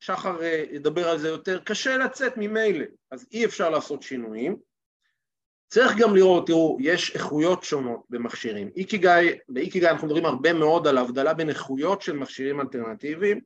[0.00, 4.56] שחר אה, ידבר על זה יותר, קשה לצאת ממילא, אז אי אפשר לעשות שינויים,
[5.68, 8.70] צריך גם לראות, תראו, יש איכויות שונות במכשירים.
[8.76, 13.40] איקיגאי, באיקיגאי אנחנו מדברים הרבה מאוד על ההבדלה בין איכויות של מכשירים אלטרנטיביים,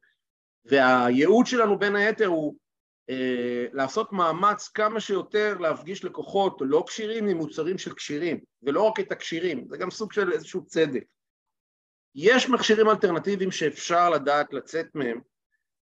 [0.64, 2.54] והייעוד שלנו בין היתר הוא
[3.10, 9.00] אה, לעשות מאמץ כמה שיותר להפגיש לקוחות לא כשירים עם מוצרים של כשירים, ולא רק
[9.00, 11.04] את הכשירים, זה גם סוג של איזשהו צדק.
[12.14, 15.20] יש מכשירים אלטרנטיביים שאפשר לדעת לצאת מהם,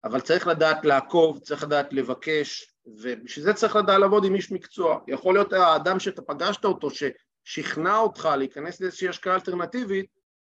[0.03, 4.99] אבל צריך לדעת לעקוב, צריך לדעת לבקש, ובשביל זה צריך לדעת לעבוד עם איש מקצוע.
[5.08, 10.06] יכול להיות האדם שאתה פגשת אותו, ששכנע אותך להיכנס לאיזושהי השקעה אלטרנטיבית,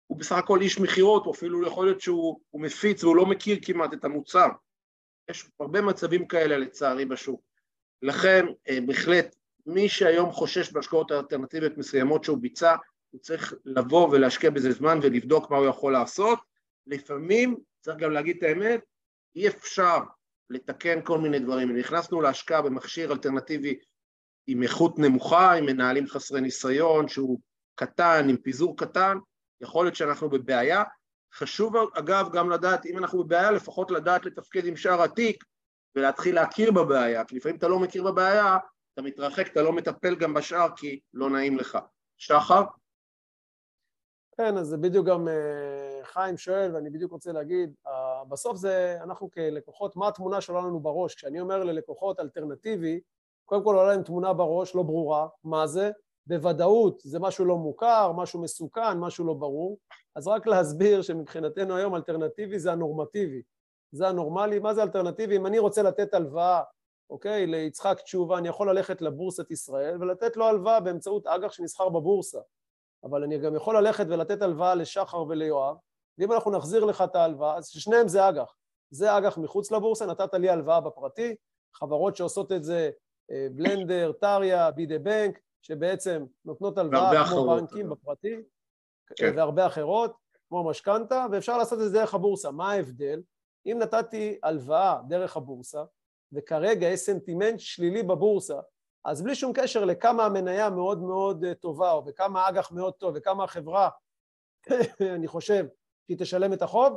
[0.06, 3.94] הוא בסך הכל איש מכירות, או אפילו יכול להיות שהוא מפיץ והוא לא מכיר כמעט
[3.94, 4.48] את המוצר.
[5.30, 7.42] יש הרבה מצבים כאלה לצערי בשוק.
[8.02, 12.76] לכן, אה, בהחלט, מי שהיום חושש בהשקעות אלטרנטיביות מסוימות שהוא ביצע,
[13.10, 16.38] הוא צריך לבוא ולהשקיע בזה זמן ולבדוק מה הוא יכול לעשות.
[16.86, 18.80] לפעמים, צריך גם להגיד את האמת,
[19.36, 19.98] אי אפשר
[20.50, 21.76] לתקן כל מיני דברים.
[21.76, 23.78] נכנסנו להשקעה במכשיר אלטרנטיבי
[24.46, 27.40] עם איכות נמוכה, עם מנהלים חסרי ניסיון, שהוא
[27.74, 29.18] קטן, עם פיזור קטן,
[29.60, 30.82] יכול להיות שאנחנו בבעיה.
[31.34, 35.44] חשוב אגב גם לדעת, אם אנחנו בבעיה, לפחות לדעת לתפקד עם שער התיק
[35.96, 38.56] ולהתחיל להכיר בבעיה, כי לפעמים אתה לא מכיר בבעיה,
[38.94, 41.78] אתה מתרחק, אתה לא מטפל גם בשאר כי לא נעים לך.
[42.18, 42.62] שחר?
[44.36, 47.74] כן, אז זה בדיוק גם אה, חיים שואל, ואני בדיוק רוצה להגיד,
[48.28, 51.14] בסוף זה, אנחנו כלקוחות, מה התמונה שעולה לנו בראש?
[51.14, 53.00] כשאני אומר ללקוחות אלטרנטיבי,
[53.44, 55.90] קודם כל עולה להם תמונה בראש, לא ברורה, מה זה?
[56.26, 59.78] בוודאות זה משהו לא מוכר, משהו מסוכן, משהו לא ברור,
[60.16, 63.42] אז רק להסביר שמבחינתנו היום אלטרנטיבי זה הנורמטיבי,
[63.92, 65.36] זה הנורמלי, מה זה אלטרנטיבי?
[65.36, 66.62] אם אני רוצה לתת הלוואה,
[67.10, 72.40] אוקיי, ליצחק תשובה, אני יכול ללכת לבורסת ישראל ולתת לו הלוואה באמצעות אג"ח שנסחר בבורסה,
[73.04, 75.76] אבל אני גם יכול ללכת ולתת הלוואה לשחר וליואב,
[76.20, 78.54] ואם אנחנו נחזיר לך את ההלוואה, אז ששניהם זה אג"ח.
[78.90, 81.34] זה אג"ח מחוץ לבורסה, נתת לי הלוואה בפרטי,
[81.74, 82.90] חברות שעושות את זה,
[83.30, 87.90] אה, בלנדר, טריה, בידי בנק, שבעצם נותנות הלוואה כמו בנקים אה.
[87.94, 88.36] בפרטי,
[89.16, 89.32] כן.
[89.36, 90.16] והרבה אחרות,
[90.48, 92.50] כמו משכנתה, ואפשר לעשות את זה דרך הבורסה.
[92.50, 93.22] מה ההבדל?
[93.66, 95.84] אם נתתי הלוואה דרך הבורסה,
[96.32, 98.60] וכרגע יש סנטימנט שלילי בבורסה,
[99.04, 103.12] אז בלי שום קשר לכמה המניה מאוד מאוד אה, טובה, או בכמה אג"ח מאוד טוב,
[103.16, 103.88] וכמה החברה,
[105.16, 105.66] אני חושב,
[106.10, 106.96] שהיא תשלם את החוב,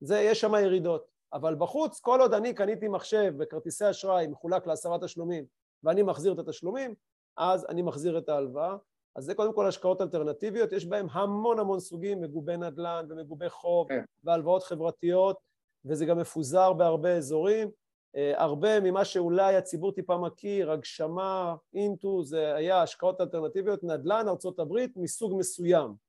[0.00, 1.06] זה, יש שם ירידות.
[1.32, 5.44] אבל בחוץ, כל עוד אני קניתי מחשב בכרטיסי אשראי מחולק לעשרה תשלומים
[5.84, 6.94] ואני מחזיר את התשלומים,
[7.36, 8.76] אז אני מחזיר את ההלוואה.
[9.16, 13.88] אז זה קודם כל השקעות אלטרנטיביות, יש בהם המון המון סוגים, מגובי נדל"ן ומגובי חוב
[13.88, 14.04] כן.
[14.24, 15.36] והלוואות חברתיות,
[15.84, 17.70] וזה גם מפוזר בהרבה אזורים.
[18.16, 24.86] אה, הרבה ממה שאולי הציבור טיפה מכיר, הגשמה, אינטו, זה היה השקעות אלטרנטיביות, נדל"ן, ארה"ב,
[24.96, 26.07] מסוג מסוים,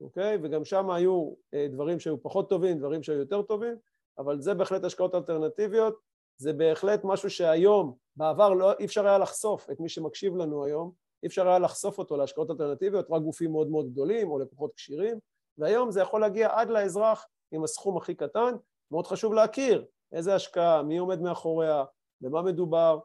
[0.00, 0.38] אוקיי?
[0.42, 3.76] וגם שם היו אה, דברים שהיו פחות טובים, דברים שהיו יותר טובים,
[4.18, 5.98] אבל זה בהחלט השקעות אלטרנטיביות,
[6.38, 10.92] זה בהחלט משהו שהיום, בעבר לא, אי אפשר היה לחשוף את מי שמקשיב לנו היום,
[11.22, 15.18] אי אפשר היה לחשוף אותו להשקעות אלטרנטיביות, רק גופים מאוד מאוד גדולים או לקוחות כשירים,
[15.58, 18.54] והיום זה יכול להגיע עד לאזרח עם הסכום הכי קטן,
[18.90, 21.84] מאוד חשוב להכיר איזה השקעה, מי עומד מאחוריה,
[22.20, 22.98] במה מדובר,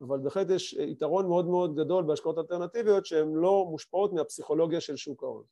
[0.00, 5.22] אבל בהחלט יש יתרון מאוד מאוד גדול בהשקעות אלטרנטיביות שהן לא מושפעות מהפסיכולוגיה של שוק
[5.22, 5.42] ההון.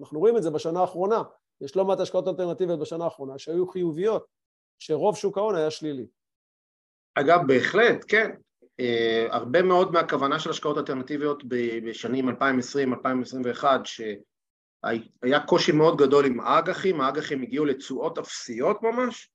[0.00, 1.22] אנחנו רואים את זה בשנה האחרונה,
[1.60, 4.26] יש לא מעט השקעות אלטרנטיביות בשנה האחרונה שהיו חיוביות,
[4.78, 6.06] שרוב שוק ההון היה שלילי.
[7.14, 8.30] אגב, בהחלט, כן.
[8.62, 11.42] Uh, הרבה מאוד מהכוונה של השקעות אלטרנטיביות
[11.84, 19.30] בשנים 2020-2021, שהיה קושי מאוד גדול עם האג"חים, האג"חים הגיעו לתשואות אפסיות ממש,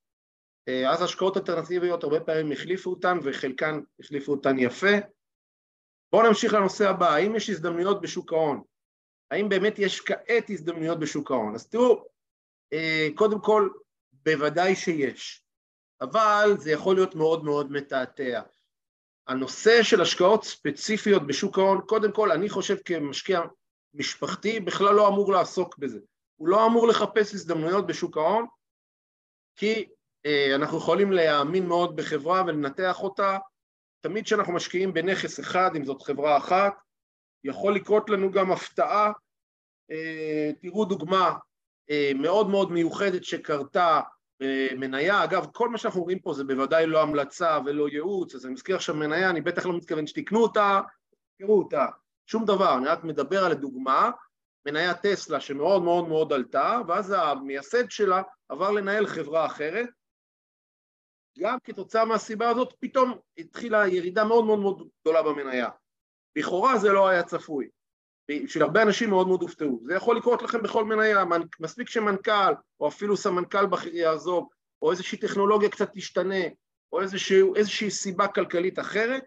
[0.69, 4.97] uh, אז השקעות אלטרנטיביות הרבה פעמים החליפו אותן וחלקן החליפו אותן יפה.
[6.11, 8.61] בואו נמשיך לנושא הבא, האם יש הזדמנויות בשוק ההון?
[9.33, 11.55] האם באמת יש כעת הזדמנויות בשוק ההון?
[11.55, 12.05] אז תראו,
[12.73, 13.69] אה, קודם כל,
[14.11, 15.45] בוודאי שיש,
[16.01, 18.41] אבל זה יכול להיות מאוד מאוד מתעתע.
[19.27, 23.41] הנושא של השקעות ספציפיות בשוק ההון, קודם כל, אני חושב כמשקיע
[23.93, 25.99] משפחתי, בכלל לא אמור לעסוק בזה.
[26.35, 28.45] הוא לא אמור לחפש הזדמנויות בשוק ההון,
[29.55, 29.89] כי
[30.25, 33.37] אה, אנחנו יכולים להאמין מאוד בחברה ולנתח אותה.
[34.01, 36.73] תמיד כשאנחנו משקיעים בנכס אחד, אם זאת חברה אחת,
[37.43, 39.11] יכול לקרות לנו גם הפתעה.
[39.91, 41.33] אה, תראו דוגמה
[41.89, 44.01] אה, מאוד מאוד מיוחדת שקרתה
[44.77, 48.53] מניה, אגב כל מה שאנחנו רואים פה זה בוודאי לא המלצה ולא ייעוץ, אז אני
[48.53, 50.81] מזכיר עכשיו מניה, אני בטח לא מתכוון שתקנו אותה,
[51.39, 51.85] תראו אותה,
[52.27, 54.11] שום דבר, אני רק מדבר על הדוגמה,
[54.65, 59.89] מניה טסלה שמאוד מאוד מאוד עלתה, ואז המייסד שלה עבר לנהל חברה אחרת,
[61.39, 65.69] גם כתוצאה מהסיבה הזאת פתאום התחילה ירידה מאוד מאוד מאוד גדולה במניה.
[66.35, 67.67] לכאורה זה לא היה צפוי.
[68.31, 69.79] בשביל הרבה אנשים מאוד מאוד הופתעו.
[69.83, 71.23] זה יכול לקרות לכם בכל מניה,
[71.59, 74.49] מספיק שמנכ"ל או אפילו סמנכ"ל בכיר יעזוב,
[74.81, 76.43] או איזושהי טכנולוגיה קצת תשתנה,
[76.91, 79.23] או איזושהי, איזושהי סיבה כלכלית אחרת,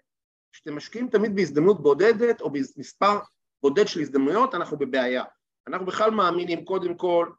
[0.53, 3.19] כשאתם משקיעים תמיד בהזדמנות בודדת או במספר
[3.63, 5.25] בודד של הזדמנויות, אנחנו בבעיה.
[5.69, 7.31] אנחנו בכלל מאמינים קודם כל,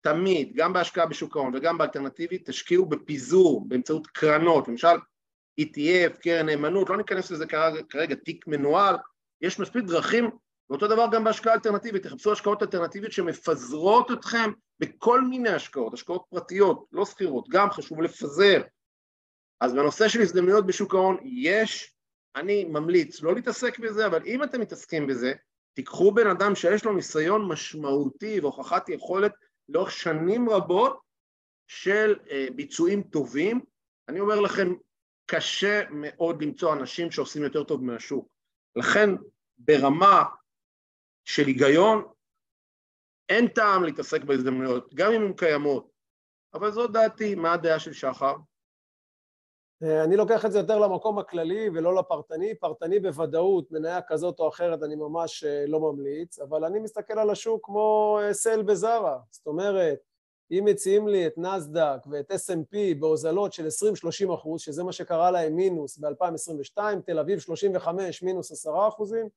[0.00, 4.96] תמיד, גם בהשקעה בשוק ההון וגם באלטרנטיבית, תשקיעו בפיזור באמצעות קרנות, למשל
[5.60, 8.96] ETF, קרן נאמנות, לא ניכנס לזה כרגע, כרגע תיק מנוהל,
[9.40, 10.30] יש מספיק דרכים
[10.70, 16.86] ואותו דבר גם בהשקעה אלטרנטיבית, תחפשו השקעות אלטרנטיביות שמפזרות אתכם בכל מיני השקעות, השקעות פרטיות,
[16.92, 18.62] לא שכירות, גם חשוב לפזר.
[19.60, 21.94] אז בנושא של הזדמנויות בשוק ההון יש,
[22.36, 25.32] אני ממליץ לא להתעסק בזה, אבל אם אתם מתעסקים בזה,
[25.74, 29.32] תיקחו בן אדם שיש לו ניסיון משמעותי והוכחת יכולת
[29.68, 31.00] לאורך שנים רבות
[31.66, 33.60] של אה, ביצועים טובים.
[34.08, 34.74] אני אומר לכם,
[35.26, 38.28] קשה מאוד למצוא אנשים שעושים יותר טוב מהשוק.
[38.76, 39.10] לכן
[39.58, 40.24] ברמה
[41.24, 42.04] של היגיון,
[43.28, 45.90] אין טעם להתעסק בהזדמנויות, גם אם הן קיימות,
[46.54, 48.34] אבל זו דעתי, מה הדעה של שחר?
[49.82, 54.48] אה, אני לוקח את זה יותר למקום הכללי ולא לפרטני, פרטני בוודאות, מניה כזאת או
[54.48, 59.18] אחרת אני ממש אה, לא ממליץ, אבל אני מסתכל על השוק כמו אה, סל בזארה,
[59.30, 59.98] זאת אומרת,
[60.50, 63.66] אם מציעים לי את נסדק ואת S&P בהוזלות של
[64.30, 69.28] 20-30 אחוז, שזה מה שקרה להם מינוס ב-2022, תל אביב 35 מינוס 10 אחוזים,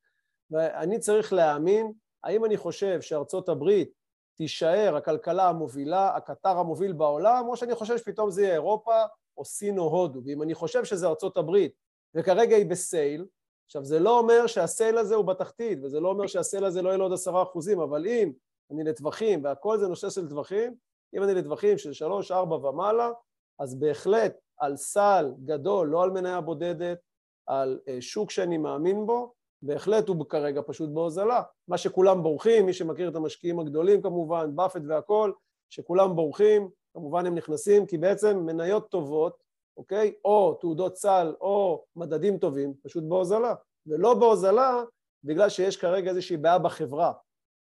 [0.52, 1.92] ואני צריך להאמין,
[2.24, 3.92] האם אני חושב שארצות הברית
[4.36, 9.02] תישאר הכלכלה המובילה, הקטר המוביל בעולם, או שאני חושב שפתאום זה יהיה אירופה
[9.38, 10.22] או סין או הודו.
[10.26, 11.72] ואם אני חושב שזה ארצות הברית,
[12.16, 13.26] וכרגע היא בסייל,
[13.66, 16.98] עכשיו זה לא אומר שהסייל הזה הוא בתחתית, וזה לא אומר שהסייל הזה לא יהיה
[16.98, 18.32] לו עוד עשרה אחוזים, אבל אם
[18.72, 20.76] אני לטווחים, והכל זה נושא של טווחים,
[21.16, 23.12] אם אני לטווחים של שלוש, ארבע ומעלה,
[23.60, 27.00] אז בהחלט על סל גדול, לא על מניה בודדת,
[27.48, 31.42] על אה, שוק שאני מאמין בו, בהחלט הוא כרגע פשוט בהוזלה.
[31.68, 35.34] מה שכולם בורחים, מי שמכיר את המשקיעים הגדולים כמובן, באפט והכול,
[35.70, 39.44] שכולם בורחים, כמובן הם נכנסים, כי בעצם מניות טובות,
[39.78, 40.14] אוקיי?
[40.26, 43.54] או תעודות סל או מדדים טובים, פשוט בהוזלה.
[43.88, 44.84] ולא בהוזלה
[45.24, 47.14] בגלל שיש כרגע איזושהי בעיה בחברה.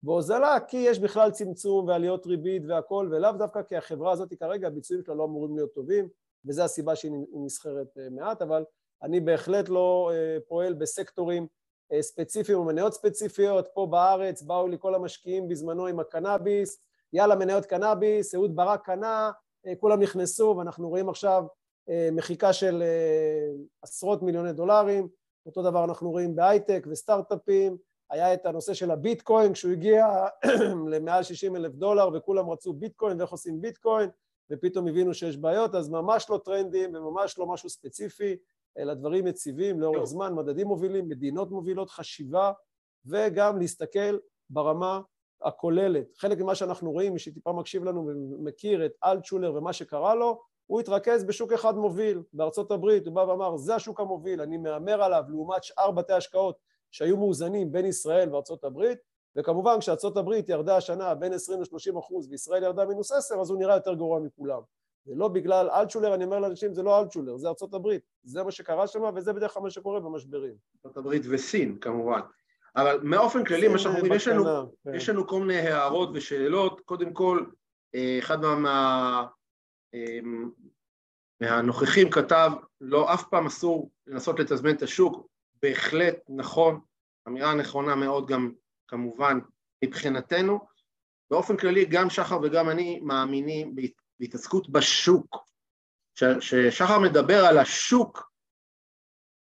[0.04, 5.04] בהוזלה כי יש בכלל צמצום ועליות ריבית והכול, ולאו דווקא כי החברה הזאת כרגע הביצועים
[5.04, 6.10] שלה לא אמורים להיות טובים,
[6.46, 7.12] וזו הסיבה שהיא
[7.46, 8.64] נסחרת אה, מעט, אבל
[9.04, 11.48] אני בהחלט לא אה, פועל בסקטורים
[11.94, 16.82] אה, ספציפיים או מניות ספציפיות, פה בארץ באו לי כל המשקיעים בזמנו עם הקנאביס,
[17.14, 19.32] יאללה מניות קנאביס, אהוד ברק קנה,
[19.80, 21.44] כולם נכנסו ואנחנו רואים עכשיו
[22.12, 22.84] מחיקה של
[23.82, 25.08] עשרות מיליוני דולרים,
[25.46, 27.78] אותו דבר אנחנו רואים בהייטק וסטארט-אפים,
[28.10, 30.08] היה את הנושא של הביטקוין כשהוא הגיע
[30.92, 34.10] למעל 60 אלף דולר וכולם רצו ביטקוין ואיך עושים ביטקוין
[34.52, 38.36] ופתאום הבינו שיש בעיות, אז ממש לא טרנדים וממש לא משהו ספציפי,
[38.78, 42.52] אלא דברים יציבים לאורך זמן, מדדים מובילים, מדינות מובילות, חשיבה,
[43.06, 44.18] וגם להסתכל
[44.50, 45.02] ברמה
[45.42, 46.18] הכוללת.
[46.18, 50.80] חלק ממה שאנחנו רואים, מי שטיפה מקשיב לנו ומכיר את אלטשולר ומה שקרה לו, הוא
[50.80, 55.24] התרכז בשוק אחד מוביל בארצות הברית, הוא בא ואמר זה השוק המוביל, אני מהמר עליו
[55.30, 56.58] לעומת שאר בתי השקעות
[56.92, 58.98] שהיו מאוזנים בין ישראל וארצות הברית,
[59.36, 63.60] וכמובן כשארצות הברית ירדה השנה בין 20 ל-30 אחוז וישראל ירדה מינוס 10 אז הוא
[63.60, 64.62] נראה יותר גרוע מכולם.
[65.06, 68.52] זה לא בגלל אלטשולר, אני אומר לאנשים זה לא אלטשולר, זה ארצות הברית, זה מה
[68.52, 70.54] שקרה שם וזה בדרך כלל מה שקורה במשברים.
[70.86, 72.20] ארצות הברית וסין כמובן,
[72.76, 74.28] אבל מאופן כללי מה שאנחנו אומרים, יש,
[74.84, 74.96] כן.
[74.96, 77.46] יש לנו כל מיני הערות ושאלות, קודם כל
[77.96, 79.26] אה, אחד מה, מה,
[79.94, 80.20] אה,
[81.42, 85.28] מהנוכחים כתב לא אף פעם אסור לנסות לתזמן את השוק,
[85.64, 86.80] בהחלט נכון,
[87.28, 88.52] אמירה נכונה מאוד גם
[88.88, 89.40] כמובן
[89.86, 90.60] מבחינתנו.
[91.32, 93.76] באופן כללי גם שחר וגם אני מאמינים
[94.20, 95.38] בהתעסקות בשוק.
[96.16, 98.32] כששחר מדבר על השוק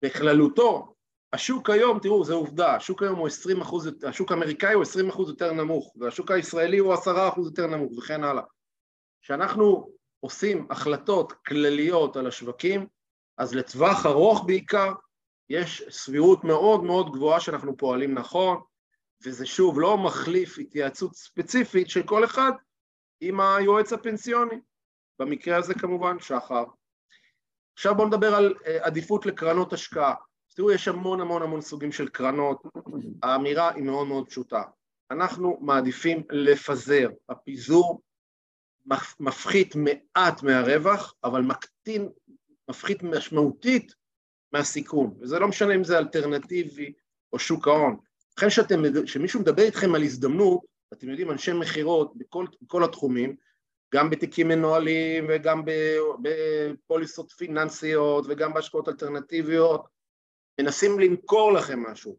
[0.01, 0.95] בכללותו,
[1.33, 5.29] השוק היום, תראו, זו עובדה, השוק היום הוא 20 אחוז, השוק האמריקאי הוא 20 אחוז
[5.29, 8.43] יותר נמוך, והשוק הישראלי הוא 10 אחוז יותר נמוך, וכן הלאה.
[9.21, 12.87] כשאנחנו עושים החלטות כלליות על השווקים,
[13.37, 14.93] אז לטווח ארוך בעיקר,
[15.49, 18.61] יש סבירות מאוד מאוד גבוהה שאנחנו פועלים נכון,
[19.25, 22.51] וזה שוב לא מחליף התייעצות ספציפית של כל אחד
[23.21, 24.59] עם היועץ הפנסיוני,
[25.19, 26.63] במקרה הזה כמובן שחר.
[27.73, 30.13] עכשיו בואו נדבר על אה, עדיפות לקרנות השקעה.
[30.55, 32.63] תראו, יש המון המון המון סוגים של קרנות,
[33.23, 34.63] האמירה היא מאוד מאוד פשוטה.
[35.11, 38.01] אנחנו מעדיפים לפזר, הפיזור
[39.19, 42.09] מפחית מעט מהרווח, אבל מקטין,
[42.69, 43.95] מפחית משמעותית
[44.55, 46.93] מהסיכון, וזה לא משנה אם זה אלטרנטיבי
[47.33, 47.97] או שוק ההון.
[48.37, 48.47] לכן
[49.05, 50.59] כשמישהו מדבר איתכם על הזדמנות,
[50.93, 53.35] אתם יודעים, אנשי מכירות בכל, בכל התחומים,
[53.93, 55.63] גם בתיקים מנוהלים וגם
[56.21, 59.85] בפוליסות פיננסיות וגם בהשקעות אלטרנטיביות,
[60.61, 62.17] מנסים למכור לכם משהו.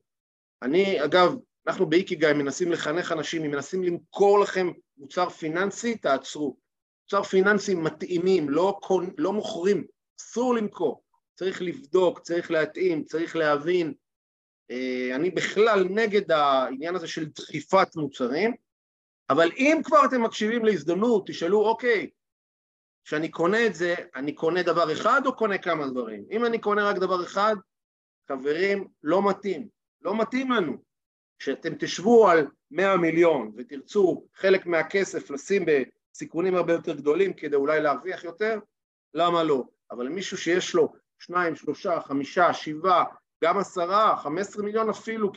[0.62, 1.34] אני, אגב,
[1.66, 6.56] אנחנו באיקיגאי מנסים לחנך אנשים, אם מנסים למכור לכם מוצר פיננסי, תעצרו.
[7.02, 8.78] מוצר פיננסי מתאימים, לא,
[9.18, 9.86] לא מוכרים,
[10.20, 11.05] אסור למכור.
[11.36, 13.94] צריך לבדוק, צריך להתאים, צריך להבין.
[14.70, 18.54] אה, אני בכלל נגד העניין הזה של דחיפת מוצרים,
[19.30, 22.10] אבל אם כבר אתם מקשיבים להזדמנות, תשאלו, אוקיי,
[23.04, 26.24] כשאני קונה את זה, אני קונה דבר אחד או קונה כמה דברים?
[26.30, 27.56] אם אני קונה רק דבר אחד,
[28.28, 29.68] חברים, לא מתאים,
[30.02, 30.76] לא מתאים לנו.
[31.38, 37.80] כשאתם תשבו על 100 מיליון ותרצו חלק מהכסף לשים בסיכונים הרבה יותר גדולים כדי אולי
[37.80, 38.58] להרוויח יותר,
[39.14, 39.64] למה לא?
[39.90, 43.04] אבל מישהו שיש לו שניים, שלושה, חמישה, שבעה,
[43.44, 45.32] גם עשרה, חמש עשרה מיליון אפילו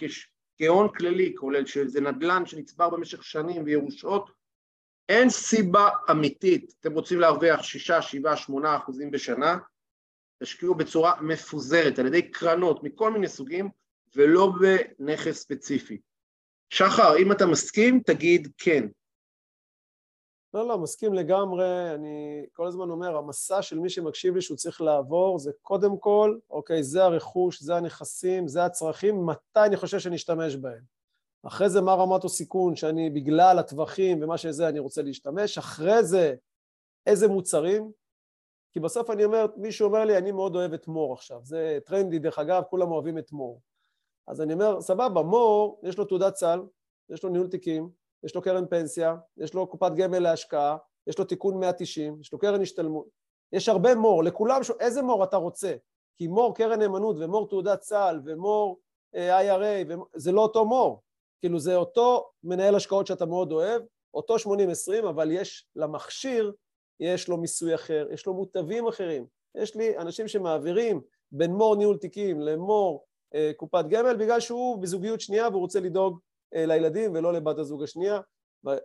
[0.58, 4.32] כהון כללי, כולל שזה נדל"ן שנצבר במשך שנים וירושות,
[5.10, 9.58] אין סיבה אמיתית, אתם רוצים להרוויח שישה, שבעה, שמונה אחוזים בשנה,
[10.44, 13.70] תשקיעו בצורה מפוזרת על ידי קרנות מכל מיני סוגים
[14.16, 15.98] ולא בנכס ספציפי.
[16.70, 18.88] שחר, אם אתה מסכים, תגיד כן.
[20.54, 21.94] לא, לא, מסכים לגמרי.
[21.96, 26.38] אני כל הזמן אומר, המסע של מי שמקשיב לי שהוא צריך לעבור זה קודם כל,
[26.50, 30.84] אוקיי, זה הרכוש, זה הנכסים, זה הצרכים, מתי אני חושב שנשתמש בהם.
[31.44, 36.36] אחרי זה מה רמת הסיכון שאני בגלל הטווחים ומה שזה אני רוצה להשתמש, אחרי זה
[37.08, 37.92] איזה מוצרים,
[38.72, 42.20] כי בסוף אני אומר, מישהו אומר לי, אני מאוד אוהב את מור עכשיו, זה טרנדי
[42.20, 43.62] דרך אגב, כולם אוהבים את מור.
[44.28, 46.62] אז אני אומר, סבבה, מור, יש לו תעודת סל,
[47.10, 47.90] יש לו ניהול תיקים,
[48.24, 50.78] יש לו קרן פנסיה, יש לו קופת גמל להשקעה,
[51.08, 53.08] יש לו תיקון 190, יש לו קרן השתלמות,
[53.54, 54.72] יש הרבה מור, לכולם, ש...
[54.80, 55.76] איזה מור אתה רוצה?
[56.18, 58.80] כי מור קרן נאמנות ומור תעודת צה"ל ומור
[59.16, 61.02] אה, IRA, ומור, זה לא אותו מור,
[61.40, 63.82] כאילו זה אותו מנהל השקעות שאתה מאוד אוהב,
[64.14, 66.54] אותו 80-20, אבל יש למכשיר,
[67.00, 69.26] יש לו מיסוי אחר, יש לו מוטבים אחרים.
[69.56, 75.22] יש לי אנשים שמעבירים בין מור ניהול תיקים למור אה, קופת גמל בגלל שהוא בזוגיות
[75.22, 76.20] שנייה והוא רוצה לדאוג
[76.54, 78.20] לילדים ולא לבת הזוג השנייה,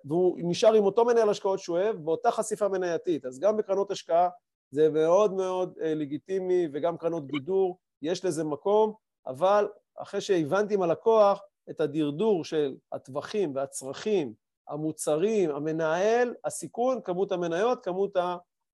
[0.04, 3.26] והוא נשאר עם אותו מנהל השקעות שהוא אוהב באותה חשיפה מנייתית.
[3.26, 4.28] אז גם בקרנות השקעה
[4.70, 8.94] זה מאוד מאוד אה, לגיטימי, וגם קרנות גידור, יש לזה מקום,
[9.26, 11.40] אבל אחרי שהבנתי עם הלקוח
[11.70, 14.34] את הדרדור של הטווחים והצרכים,
[14.68, 18.16] המוצרים, המנהל, הסיכון, כמות המניות, כמות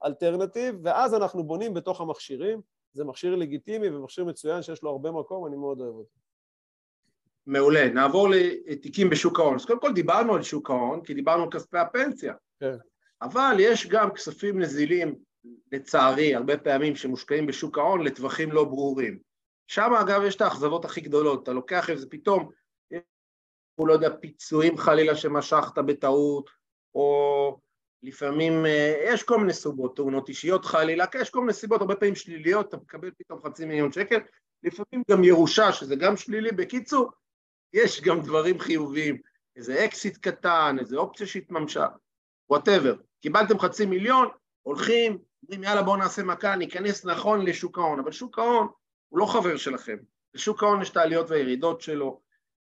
[0.03, 2.61] האלטרנטיב, ואז אנחנו בונים בתוך המכשירים.
[2.93, 6.30] זה מכשיר לגיטימי ומכשיר מצוין שיש לו הרבה מקום, אני מאוד אוהב אותו.
[7.51, 7.89] מעולה.
[7.89, 8.29] נעבור
[8.67, 9.55] לתיקים בשוק ההון.
[9.55, 12.35] אז קודם כל דיברנו על שוק ההון, כי דיברנו על כספי הפנסיה.
[12.61, 12.77] כן.
[13.23, 15.15] אבל יש גם כספים נזילים,
[15.73, 19.19] לצערי, הרבה פעמים שמושקעים בשוק ההון לטווחים לא ברורים.
[19.67, 22.49] שם אגב יש את האכזבות הכי גדולות, אתה לוקח איזה פתאום,
[23.75, 26.51] הוא לא יודע, פיצויים חלילה שמשכת בטעות,
[26.95, 27.59] או
[28.03, 31.97] לפעמים, אה, יש כל מיני סוגות, תאונות אישיות חלילה, כן, יש כל מיני סיבות, הרבה
[31.97, 34.19] פעמים שליליות, אתה מקבל פתאום חצי מיליון שקל,
[34.63, 37.11] לפעמים גם ירושה, שזה גם שלילי, בקיצור,
[37.73, 39.21] יש גם דברים חיוביים,
[39.57, 41.87] איזה אקסיט קטן, איזה אופציה שהתממשה,
[42.51, 44.29] whatever, קיבלתם חצי מיליון,
[44.63, 48.69] הולכים, אומרים יאללה בואו נעשה מכה, ניכנס נכון לשוק ההון, אבל שוק ההון
[49.09, 49.97] הוא לא חבר שלכם,
[50.35, 52.21] לשוק ההון יש את העליות והירידות שלו,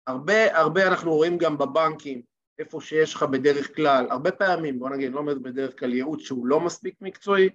[0.08, 2.22] הרבה הרבה אנחנו רואים גם בבנקים,
[2.60, 6.47] איפה שיש לך בדרך כלל, הרבה פעמים, בוא נגיד, לא אומר בדרך כלל ייעוץ שהוא
[6.47, 7.49] לא מספיק מקצועי,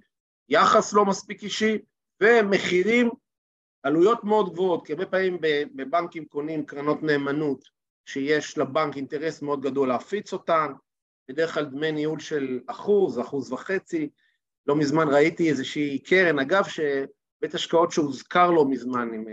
[0.49, 1.79] יחס לא מספיק אישי,
[2.23, 3.11] ומחירים,
[3.83, 5.39] עלויות מאוד גבוהות, כי הרבה פעמים
[5.75, 7.65] בבנקים קונים קרנות נאמנות,
[8.07, 10.73] שיש לבנק אינטרס מאוד גדול להפיץ אותן,
[11.29, 14.11] בדרך כלל דמי ניהול של אחוז, אחוז וחצי,
[14.67, 19.25] לא מזמן ראיתי איזושהי קרן, אגב, שבית השקעות שהוזכר לא מזמן, עם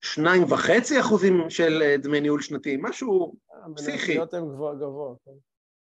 [0.00, 3.34] שניים וחצי אחוזים של אה, דמי ניהול שנתיים, משהו
[3.76, 4.12] פסיכי.
[4.12, 5.18] המניות הן גבוהות.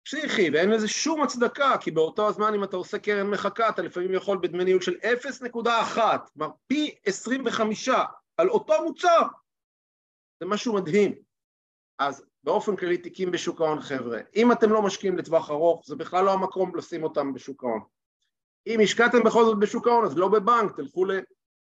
[0.04, 4.14] פסיכי, ואין לזה שום הצדקה, כי באותו הזמן אם אתה עושה קרן מחקה, אתה לפעמים
[4.14, 5.98] יכול בדמי ניהול של 0.1,
[6.32, 7.88] כלומר פי 25
[8.36, 9.22] על אותו מוצר.
[10.40, 11.14] זה משהו מדהים.
[11.98, 16.24] אז באופן כללי תיקים בשוק ההון, חבר'ה, אם אתם לא משקיעים לטווח ארוך, זה בכלל
[16.24, 17.80] לא המקום לשים אותם בשוק ההון.
[18.66, 21.04] אם השקעתם בכל זאת בשוק ההון, אז לא בבנק, תלכו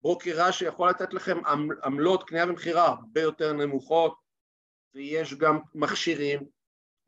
[0.02, 1.38] ברוקרה שיכול לתת לכם
[1.84, 4.16] עמלות קנייה ומכירה הרבה יותר נמוכות
[4.94, 6.57] ויש גם מכשירים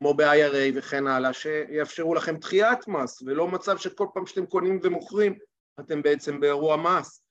[0.02, 5.38] כמו ב-IRA וכן הלאה שיאפשרו לכם דחיית מס ולא מצב שכל פעם שאתם קונים ומוכרים
[5.80, 7.24] אתם בעצם באירוע מס.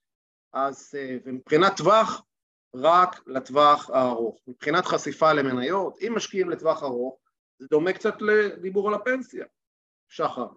[0.53, 2.21] אז אה, מבחינת טווח
[2.75, 4.41] רק לטווח הארוך.
[4.47, 7.19] מבחינת חשיפה למניות אם משקיעים לטווח ארוך
[7.59, 9.45] זה דומה קצת לדיבור על הפנסיה.
[10.07, 10.47] שחר.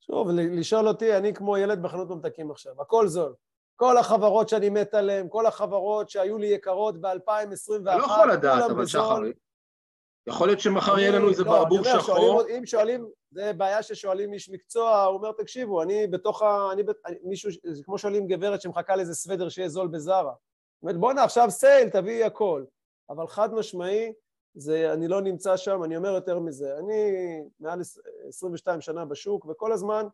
[0.00, 3.34] שוב, לשאול אותי, אני כמו ילד בחנות ממתקים עכשיו, הכל זול.
[3.76, 8.70] כל החברות שאני מת עליהן, כל החברות שהיו לי יקרות ב-2021, אתה לא יכול לדעת,
[8.70, 9.20] אבל שחר,
[10.26, 12.42] יכול להיות שמחר יהיה לנו איזה לא, ברבור שחור.
[12.58, 16.68] אם שואלים, זה בעיה ששואלים איש מקצוע, הוא אומר, תקשיבו, אני בתוך ה...
[16.72, 16.82] אני,
[17.22, 20.32] מישהו, זה כמו שואלים גברת שמחכה לאיזה סוודר שיהיה זול בזארה.
[20.32, 22.64] זאת אומרת, בואנה, עכשיו סייל, תביאי הכל.
[23.10, 24.12] אבל חד משמעי,
[24.54, 27.12] זה, אני לא נמצא שם, אני אומר יותר מזה, אני
[27.60, 27.80] מעל
[28.28, 30.06] 22 שנה בשוק וכל הזמן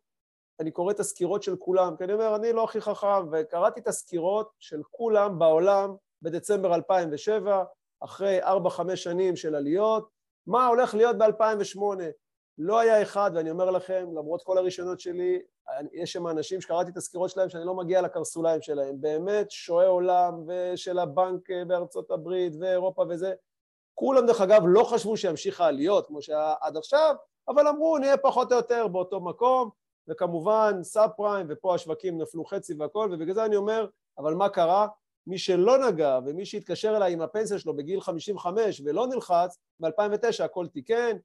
[0.60, 3.88] אני קורא את הסקירות של כולם, כי אני אומר, אני לא הכי חכם, וקראתי את
[3.88, 7.64] הסקירות של כולם בעולם בדצמבר 2007,
[8.00, 10.08] אחרי 4-5 שנים של עליות,
[10.46, 11.80] מה הולך להיות ב-2008.
[12.58, 15.42] לא היה אחד, ואני אומר לכם, למרות כל הרישיונות שלי,
[15.92, 20.44] יש שם אנשים שקראתי את הסקירות שלהם שאני לא מגיע לקרסוליים שלהם, באמת שועי עולם
[20.46, 23.32] ושל הבנק בארצות הברית ואירופה וזה,
[23.94, 27.14] כולם דרך אגב לא חשבו שימשיך העליות כמו שהיה עד עכשיו,
[27.48, 29.70] אבל אמרו נהיה פחות או יותר באותו מקום,
[30.08, 33.86] וכמובן סאב פריים ופה השווקים נפלו חצי והכל, ובגלל זה אני אומר,
[34.18, 34.86] אבל מה קרה?
[35.26, 40.66] מי שלא נגע ומי שהתקשר אליי עם הפנסיה שלו בגיל 55 ולא נלחץ, ב-2009 הכל
[40.66, 41.16] תיקן,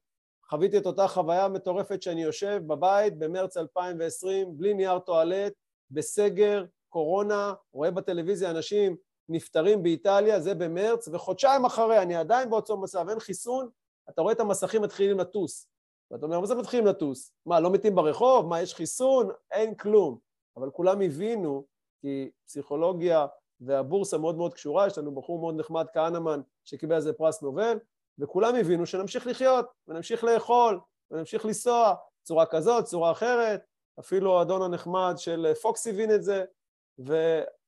[0.49, 5.53] חוויתי את אותה חוויה מטורפת שאני יושב בבית במרץ 2020 בלי נייר טואלט,
[5.91, 8.95] בסגר, קורונה, רואה בטלוויזיה אנשים
[9.29, 13.69] נפטרים באיטליה, זה במרץ, וחודשיים אחרי, אני עדיין באותו מצב, אין חיסון,
[14.09, 15.67] אתה רואה את המסכים מתחילים לטוס.
[16.11, 17.31] ואתה אומר, מה זה מתחילים לטוס?
[17.45, 18.47] מה, לא מתים ברחוב?
[18.47, 19.29] מה, יש חיסון?
[19.51, 20.19] אין כלום.
[20.57, 21.65] אבל כולם הבינו,
[22.01, 23.27] כי פסיכולוגיה
[23.61, 27.77] והבורסה מאוד מאוד קשורה, יש לנו בחור מאוד נחמד, כהנמן, שקיבל על זה פרס נובל,
[28.19, 30.79] וכולם הבינו שנמשיך לחיות, ונמשיך לאכול,
[31.11, 31.93] ונמשיך לנסוע,
[32.23, 33.61] צורה כזאת, צורה אחרת,
[33.99, 36.43] אפילו האדון הנחמד של פוקס הבין את זה,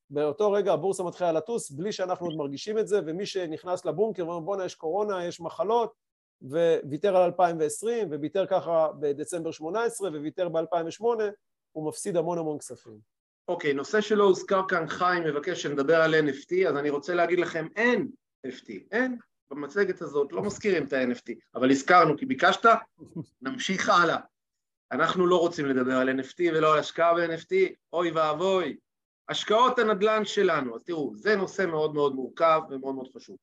[0.10, 4.40] באותו רגע הבורסה מתחילה לטוס בלי שאנחנו עוד מרגישים את זה, ומי שנכנס לבונקר ואומר
[4.40, 5.94] בואנה יש קורונה, יש מחלות,
[6.42, 11.04] וויתר על 2020, וויתר ככה בדצמבר 18, וויתר ב-2008,
[11.72, 13.17] הוא מפסיד המון המון כספים.
[13.48, 17.40] אוקיי, okay, נושא שלא הוזכר כאן, חיים מבקש שנדבר על NFT, אז אני רוצה להגיד
[17.40, 18.08] לכם, אין
[18.48, 19.18] NFT, אין.
[19.52, 22.66] במצגת הזאת לא מזכירים את ה-NFT, אבל הזכרנו כי ביקשת,
[23.42, 24.18] נמשיך הלאה.
[24.92, 27.54] אנחנו לא רוצים לדבר על NFT ולא על השקעה ב-NFT,
[27.94, 28.78] אוי ואבוי,
[29.30, 33.38] השקעות הנדל"ן שלנו, אז תראו, זה נושא מאוד מאוד מורכב ומאוד מאוד חשוב.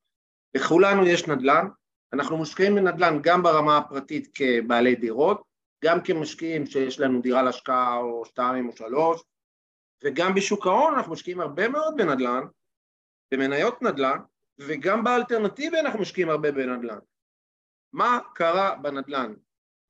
[0.55, 1.66] לכולנו יש נדל"ן,
[2.12, 5.42] אנחנו מושקעים בנדל"ן גם ברמה הפרטית כבעלי דירות,
[5.84, 9.22] גם כמשקיעים שיש לנו דירה להשקעה או שתיים או שלוש,
[10.05, 12.42] וגם בשוק ההון אנחנו משקיעים הרבה מאוד בנדל"ן,
[13.32, 14.18] במניות נדל"ן,
[14.59, 16.98] וגם באלטרנטיבי אנחנו משקיעים הרבה בנדל"ן.
[17.92, 19.34] מה קרה בנדל"ן?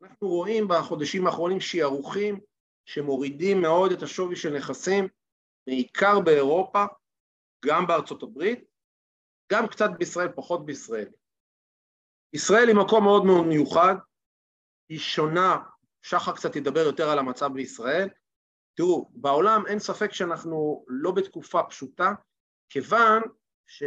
[0.02, 2.40] אנחנו רואים בחודשים האחרונים שערוכים
[2.86, 5.08] שמורידים מאוד את השווי של נכסים,
[5.66, 6.84] בעיקר באירופה,
[7.64, 8.64] גם בארצות הברית,
[9.52, 11.08] גם קצת בישראל, פחות בישראל.
[12.32, 13.94] ישראל היא מקום מאוד מאוד מיוחד,
[14.88, 15.56] היא שונה,
[16.02, 18.08] שחר קצת ידבר יותר על המצב בישראל.
[18.74, 22.12] תראו, בעולם אין ספק שאנחנו לא בתקופה פשוטה,
[22.70, 23.22] כיוון
[23.66, 23.82] ש,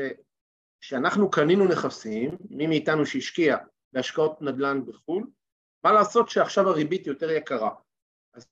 [0.81, 3.57] שאנחנו קנינו נכסים, מי מאיתנו שהשקיע
[3.93, 5.27] בהשקעות נדל"ן בחו"ל,
[5.83, 7.71] מה לעשות שעכשיו הריבית יותר יקרה.
[8.33, 8.47] אז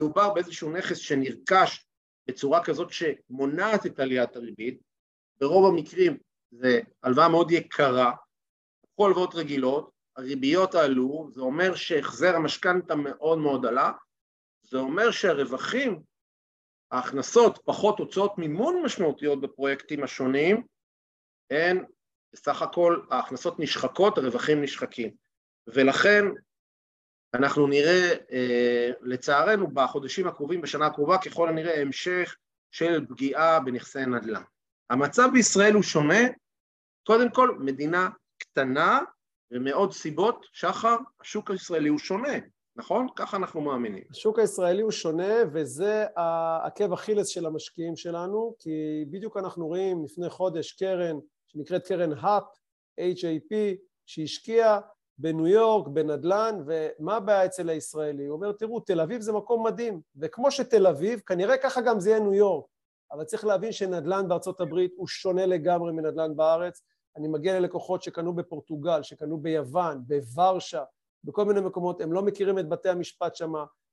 [0.00, 1.86] מדובר באיזשהו נכס שנרכש
[2.28, 4.80] בצורה כזאת שמונעת את עליית הריבית,
[5.40, 6.18] ברוב המקרים
[6.50, 8.12] זה הלוואה מאוד יקרה,
[8.94, 13.92] כל הלוואות רגילות, הריביות עלו, זה אומר שהחזר המשכנתה מאוד מאוד עלה,
[14.70, 16.02] זה אומר שהרווחים,
[16.90, 20.62] ההכנסות, פחות הוצאות מימון משמעותיות בפרויקטים השונים,
[21.50, 21.84] הן
[22.32, 25.10] בסך הכל ההכנסות נשחקות, הרווחים נשחקים.
[25.66, 26.24] ולכן
[27.34, 32.36] אנחנו נראה, אה, לצערנו, בחודשים הקרובים, בשנה הקרובה, ככל הנראה המשך
[32.70, 34.42] של פגיעה בנכסי נדל"ן.
[34.90, 36.20] המצב בישראל הוא שונה,
[37.06, 38.08] קודם כל, מדינה
[38.38, 39.00] קטנה,
[39.50, 42.32] ומעוד סיבות, שחר, השוק הישראלי הוא שונה,
[42.76, 43.06] נכון?
[43.16, 44.04] ככה אנחנו מאמינים.
[44.10, 46.06] השוק הישראלי הוא שונה, וזה
[46.62, 52.44] עקב אכילס של המשקיעים שלנו, כי בדיוק אנחנו רואים לפני חודש קרן שנקראת קרן האפ,
[53.00, 53.54] HAP,
[54.06, 54.80] שהשקיעה
[55.18, 58.26] בניו יורק, בנדל"ן, ומה הבעיה אצל הישראלי?
[58.26, 62.10] הוא אומר, תראו, תל אביב זה מקום מדהים, וכמו שתל אביב, כנראה ככה גם זה
[62.10, 62.66] יהיה ניו יורק,
[63.12, 66.82] אבל צריך להבין שנדל"ן בארצות הברית הוא שונה לגמרי מנדל"ן בארץ.
[67.16, 70.84] אני מגיע ללקוחות שקנו בפורטוגל, שקנו ביוון, בוורשה,
[71.26, 73.52] בכל מיני מקומות, הם לא מכירים את בתי המשפט שם,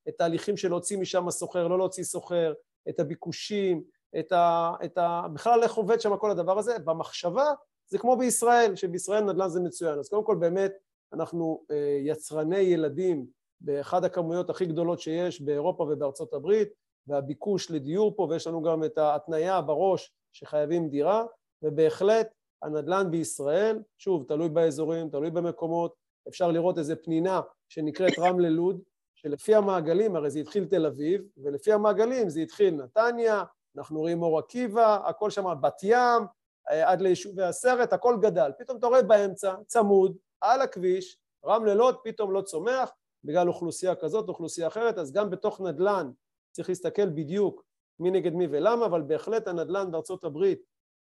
[0.10, 2.54] את ההליכים של להוציא משם סוחר, לא להוציא סוחר,
[2.90, 3.84] את הביקושים,
[4.20, 4.72] את ה...
[4.86, 7.46] את ה בכלל איך עובד שם כל הדבר הזה, במחשבה
[7.88, 10.00] זה כמו בישראל, שבישראל נדל"ן זה מצוין.
[10.00, 10.74] אז קודם כל באמת
[11.14, 13.26] אנחנו אה, יצרני ילדים
[13.62, 16.70] באחד הכמויות הכי גדולות שיש באירופה ובארצות הברית,
[17.08, 21.26] והביקוש לדיור פה, ויש לנו גם את ההתניה בראש שחייבים דירה,
[21.62, 22.28] ובהחלט
[22.62, 25.94] הנדל"ן בישראל, שוב, תלוי באזורים, תלוי במקומות,
[26.28, 28.82] אפשר לראות איזה פנינה שנקראת רמלה לוד,
[29.16, 33.44] שלפי המעגלים, הרי זה התחיל תל אביב, ולפי המעגלים זה התחיל נתניה,
[33.78, 36.24] אנחנו רואים אור עקיבא, הכל שם בת ים,
[36.72, 38.52] אה, עד ליישובי הסרט, הכל גדל.
[38.60, 42.92] פתאום אתה רואה באמצע, צמוד, על הכביש, רמלה לוד פתאום לא צומח,
[43.24, 46.12] בגלל אוכלוסייה כזאת, אוכלוסייה אחרת, אז גם בתוך נדל"ן
[46.52, 47.64] צריך להסתכל בדיוק
[48.00, 50.62] מי נגד מי ולמה, אבל בהחלט הנדל"ן בארצות הברית,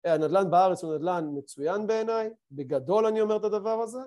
[0.06, 4.00] אה, הנדל"ן בארץ הוא נדל"ן מצוין בעיניי, בגדול אני אומר את הדבר הזה,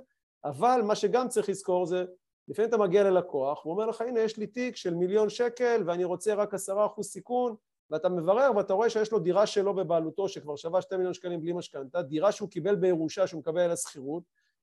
[0.44, 2.04] אבל מה שגם צריך לזכור זה,
[2.48, 6.04] לפעמים אתה מגיע ללקוח, הוא אומר לך, הנה יש לי תיק של מיליון שקל ואני
[6.04, 7.54] רוצה רק עשרה אחוז סיכון,
[7.90, 11.52] ואתה מברר ואתה רואה שיש לו דירה שלו בבעלותו שכבר שווה שתי מיליון שקלים בלי
[11.52, 14.22] משכנתה, דירה שהוא קיבל בירושה שהוא מקבל על השכירות,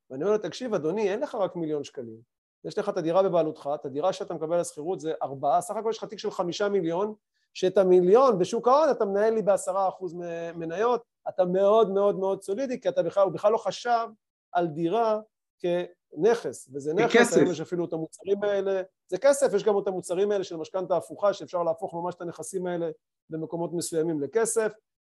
[0.09, 2.19] ואני אומר לו, תקשיב אדוני, אין לך רק מיליון שקלים,
[2.65, 5.97] יש לך את הדירה בבעלותך, את הדירה שאתה מקבל לשכירות זה ארבעה, סך הכל יש
[5.97, 7.13] לך תיק של חמישה מיליון,
[7.53, 10.13] שאת המיליון בשוק ההון אתה מנהל לי בעשרה אחוז
[10.55, 14.07] מניות, אתה מאוד מאוד מאוד סולידי, כי אתה בכלל, הוא בכלל לא חשב
[14.51, 15.19] על דירה
[15.59, 20.31] כנכס, וזה נכס, היום יש אפילו את המוצרים האלה, זה כסף, יש גם את המוצרים
[20.31, 22.89] האלה של משכנתה הפוכה, שאפשר להפוך ממש את הנכסים האלה
[23.29, 24.71] במקומות מסוימים לכסף,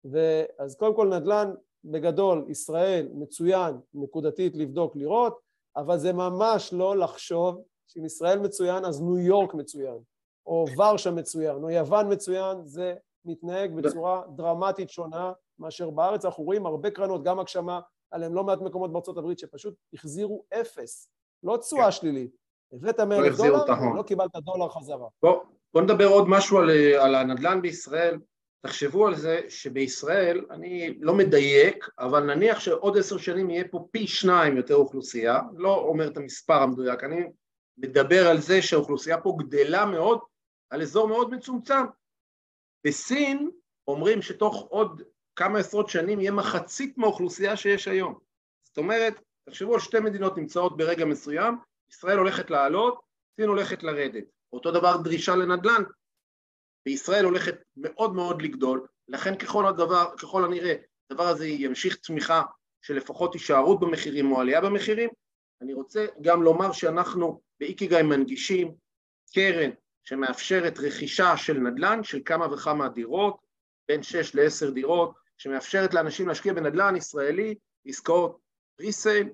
[0.05, 5.39] ואז קודם כל נדל"ן בגדול, ישראל מצוין נקודתית לבדוק, לראות,
[5.75, 9.97] אבל זה ממש לא לחשוב שאם ישראל מצוין אז ניו יורק מצוין,
[10.45, 16.25] או ורשה מצוין, או יוון מצוין, זה מתנהג בצורה דרמטית שונה מאשר בארץ.
[16.25, 17.79] אנחנו רואים הרבה קרנות, גם הגשמה,
[18.12, 21.09] עליהם לא מעט מקומות בארצות הברית שפשוט החזירו אפס,
[21.43, 21.91] לא תשואה כן.
[21.91, 22.41] שלילית.
[22.74, 25.07] הבאת מאה אלף דולר, לא קיבלת דולר חזרה.
[25.22, 25.43] בוא,
[25.74, 28.20] בוא נדבר עוד משהו על, על הנדל"ן בישראל.
[28.66, 34.07] תחשבו על זה שבישראל, אני לא מדייק, אבל נניח שעוד עשר שנים יהיה פה פי
[34.07, 37.24] שניים יותר אוכלוסייה, לא אומר את המספר המדויק, אני
[37.78, 40.20] מדבר על זה שהאוכלוסייה פה גדלה מאוד
[40.70, 41.84] על אזור מאוד מצומצם.
[42.88, 43.49] בסין
[43.88, 45.01] אומרים שתוך עוד
[45.36, 48.19] כמה עשרות שנים יהיה מחצית מהאוכלוסייה שיש היום.
[48.63, 51.55] זאת אומרת, תחשבו על שתי מדינות נמצאות ברגע מסוים,
[51.89, 53.01] ישראל הולכת לעלות,
[53.36, 54.23] סין הולכת לרדת.
[54.53, 55.84] אותו דבר דרישה לנדל"ן,
[56.86, 60.75] בישראל הולכת מאוד מאוד לגדול, לכן ככל הדבר, ככל הנראה,
[61.11, 62.41] הדבר הזה ימשיך צמיחה
[62.82, 65.09] של לפחות הישארות במחירים או עלייה במחירים.
[65.61, 68.75] אני רוצה גם לומר שאנחנו באיקיגאי מנגישים
[69.34, 69.69] קרן
[70.03, 73.38] שמאפשרת רכישה של נדל"ן של כמה וכמה דירות,
[73.88, 78.39] בין 6 ל-10 דירות, שמאפשרת לאנשים להשקיע בנדל"ן ישראלי, עסקאות
[78.79, 79.29] ריסייל,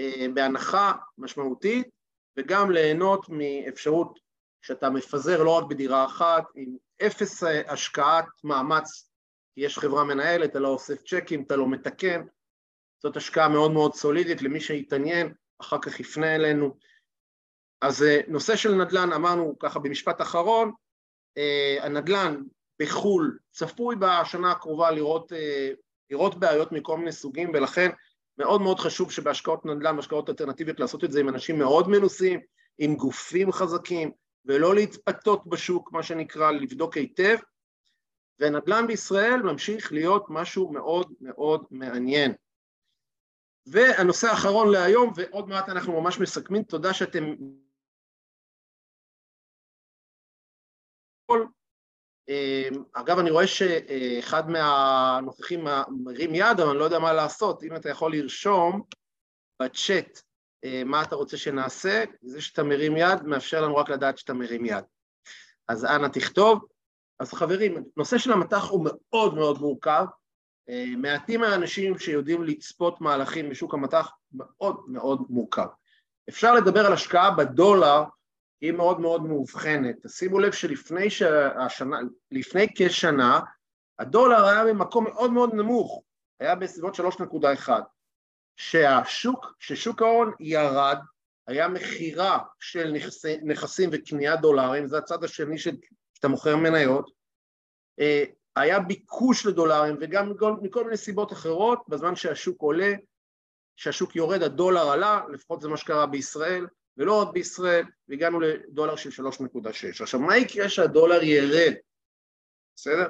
[0.00, 1.88] אה, בהנחה משמעותית,
[2.36, 4.18] וגם ליהנות מאפשרות
[4.62, 6.76] שאתה מפזר לא רק בדירה אחת, עם
[7.06, 9.10] אפס השקעת מאמץ,
[9.54, 12.22] כי יש חברה מנהלת, אתה לא אוסף צ'קים, אתה לא מתקן,
[13.02, 16.76] זאת השקעה מאוד מאוד סולידית למי שיתעניין, אחר כך יפנה אלינו.
[17.80, 20.72] אז אה, נושא של נדל"ן, אמרנו ככה במשפט אחרון,
[21.38, 22.42] אה, הנדל"ן
[22.80, 25.70] בחו"ל צפוי בשנה הקרובה לראות, אה,
[26.10, 27.90] לראות בעיות מכל מיני סוגים, ולכן
[28.38, 32.40] מאוד מאוד חשוב שבהשקעות נדל"ן, בהשקעות אלטרנטיביות, לעשות את זה עם אנשים מאוד מנוסים,
[32.78, 34.12] עם גופים חזקים,
[34.44, 37.36] ולא להתפתות בשוק, מה שנקרא, לבדוק היטב,
[38.38, 42.32] ונדל"ן בישראל ממשיך להיות משהו מאוד מאוד מעניין.
[43.66, 47.34] והנושא האחרון להיום, ועוד מעט אנחנו ממש מסכמים, תודה שאתם...
[52.92, 55.64] אגב, אני רואה שאחד מהנוכחים
[56.04, 58.82] מרים יד, אבל אני לא יודע מה לעשות, אם אתה יכול לרשום
[59.62, 60.20] בצ'אט
[60.84, 64.84] מה אתה רוצה שנעשה, זה שאתה מרים יד מאפשר לנו רק לדעת שאתה מרים יד.
[65.68, 66.64] אז אנא תכתוב.
[67.20, 70.04] אז חברים, נושא של המטח הוא מאוד מאוד מורכב,
[70.96, 75.66] מעטים האנשים שיודעים לצפות מהלכים בשוק המטח מאוד מאוד מורכב.
[76.28, 78.02] אפשר לדבר על השקעה בדולר,
[78.60, 79.96] היא מאוד מאוד מאובחנת.
[80.08, 81.98] שימו לב שלפני שהשנה,
[82.30, 83.40] לפני כשנה,
[83.98, 86.02] הדולר היה במקום מאוד מאוד נמוך,
[86.40, 87.68] היה בסביבות 3.1.
[88.56, 90.98] שהשוק, ששוק ההון ירד,
[91.46, 97.10] היה מכירה של נכסי, נכסים וקניית דולרים, זה הצד השני שאתה מוכר מניות,
[98.00, 98.24] אה,
[98.56, 102.92] היה ביקוש לדולרים וגם מכל, מכל מיני סיבות אחרות, בזמן שהשוק עולה,
[103.76, 109.26] שהשוק יורד, הדולר עלה, לפחות זה מה שקרה בישראל, ולא עוד בישראל, והגענו לדולר של
[109.26, 110.02] 3.6.
[110.02, 111.74] עכשיו, מה יקרה שהדולר ירד?
[112.76, 113.08] בסדר?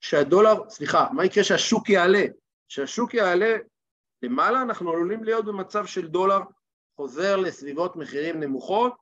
[0.00, 2.24] שהדולר, סליחה, מה יקרה שהשוק יעלה?
[2.68, 3.56] שהשוק יעלה
[4.22, 6.38] למעלה, אנחנו עלולים להיות במצב של דולר
[6.96, 8.92] חוזר לסביבות מחירים נמוכות,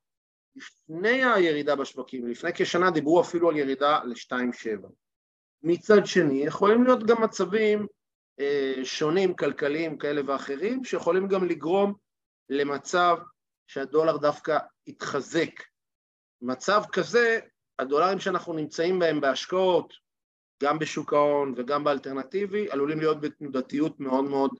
[0.56, 4.88] לפני הירידה בשווקים, לפני כשנה דיברו אפילו על ירידה ל-2.7.
[5.62, 7.86] מצד שני, יכולים להיות גם מצבים
[8.40, 11.94] אה, שונים, כלכליים כאלה ואחרים, שיכולים גם לגרום
[12.48, 13.16] למצב
[13.68, 15.50] שהדולר דווקא יתחזק.
[16.42, 17.40] מצב כזה,
[17.78, 19.94] הדולרים שאנחנו נמצאים בהם בהשקעות,
[20.62, 24.50] גם בשוק ההון וגם באלטרנטיבי, עלולים להיות בתנודתיות מאוד מאוד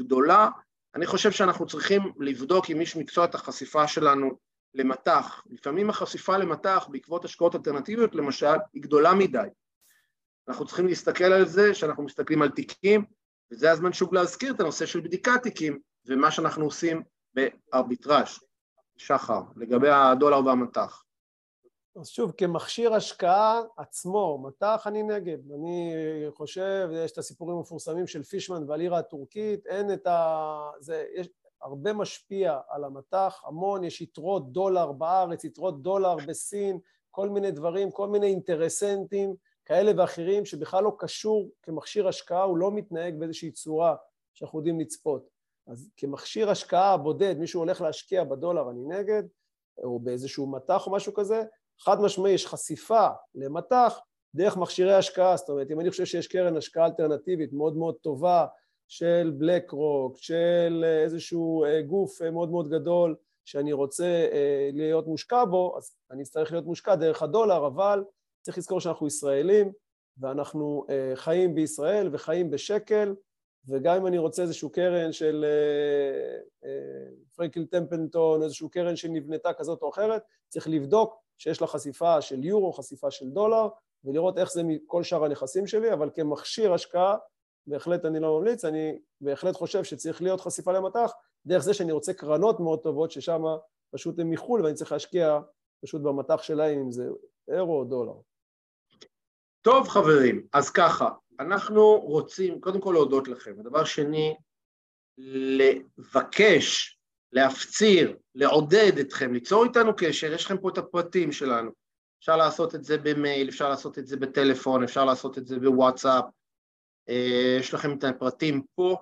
[0.00, 0.48] גדולה.
[0.94, 4.38] אני חושב שאנחנו צריכים לבדוק עם איש מקצוע את החשיפה שלנו
[4.74, 5.44] למטח.
[5.50, 9.48] לפעמים החשיפה למטח בעקבות השקעות אלטרנטיביות למשל היא גדולה מדי.
[10.48, 13.04] אנחנו צריכים להסתכל על זה שאנחנו מסתכלים על תיקים,
[13.50, 17.02] וזה הזמן שוב להזכיר את הנושא של בדיקת תיקים ומה שאנחנו עושים
[17.34, 18.38] בארביטראז'.
[18.96, 21.04] שחר, לגבי הדולר והמטח.
[22.00, 25.38] אז שוב, כמכשיר השקעה עצמו, מטח אני נגד.
[25.52, 25.94] אני
[26.30, 30.70] חושב, יש את הסיפורים המפורסמים של פישמן והלירה הטורקית, אין את ה...
[30.80, 31.28] זה, יש
[31.62, 36.78] הרבה משפיע על המטח, המון, יש יתרות דולר בארץ, יתרות דולר בסין,
[37.10, 42.70] כל מיני דברים, כל מיני אינטרסנטים כאלה ואחרים שבכלל לא קשור כמכשיר השקעה, הוא לא
[42.70, 43.96] מתנהג באיזושהי צורה
[44.34, 45.33] שאנחנו יודעים לצפות.
[45.66, 49.22] אז כמכשיר השקעה בודד, מישהו הולך להשקיע בדולר, אני נגד,
[49.82, 51.42] או באיזשהו מטח או משהו כזה,
[51.80, 54.00] חד משמעי יש חשיפה למטח
[54.34, 58.46] דרך מכשירי השקעה, זאת אומרת אם אני חושב שיש קרן השקעה אלטרנטיבית מאוד מאוד טובה
[58.88, 65.06] של בלק רוק, של איזשהו אה, גוף אה, מאוד מאוד גדול שאני רוצה אה, להיות
[65.06, 68.04] מושקע בו, אז אני אצטרך להיות מושקע דרך הדולר, אבל
[68.42, 69.72] צריך לזכור שאנחנו ישראלים
[70.18, 73.14] ואנחנו חיים בישראל וחיים בשקל
[73.68, 75.44] וגם אם אני רוצה איזשהו קרן של
[77.36, 82.72] פרנקל טמפלטון, איזשהו קרן שנבנתה כזאת או אחרת, צריך לבדוק שיש לה חשיפה של יורו,
[82.72, 83.68] חשיפה של דולר,
[84.04, 87.16] ולראות איך זה מכל שאר הנכסים שלי, אבל כמכשיר השקעה,
[87.66, 91.12] בהחלט אני לא ממליץ, אני בהחלט חושב שצריך להיות חשיפה למטח,
[91.46, 93.42] דרך זה שאני רוצה קרנות מאוד טובות, ששם
[93.94, 95.40] פשוט הם מחו"ל ואני צריך להשקיע
[95.84, 97.08] פשוט במטח שלהם, אם זה
[97.48, 98.14] אירו או דולר.
[99.62, 101.08] טוב חברים, אז ככה,
[101.40, 103.54] אנחנו רוצים קודם כל להודות לכם.
[103.60, 104.34] הדבר שני,
[105.18, 106.98] לבקש
[107.32, 111.70] להפציר, לעודד אתכם, ליצור איתנו קשר, יש לכם פה את הפרטים שלנו.
[112.18, 116.24] אפשר לעשות את זה במייל, אפשר לעשות את זה בטלפון, אפשר לעשות את זה בוואטסאפ,
[117.08, 118.96] אה, יש לכם את הפרטים פה,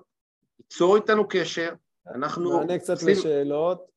[0.59, 1.73] ליצור איתנו קשר,
[2.15, 2.59] אנחנו...
[2.59, 3.09] נענה קצת עושים...
[3.09, 3.92] לשאלות.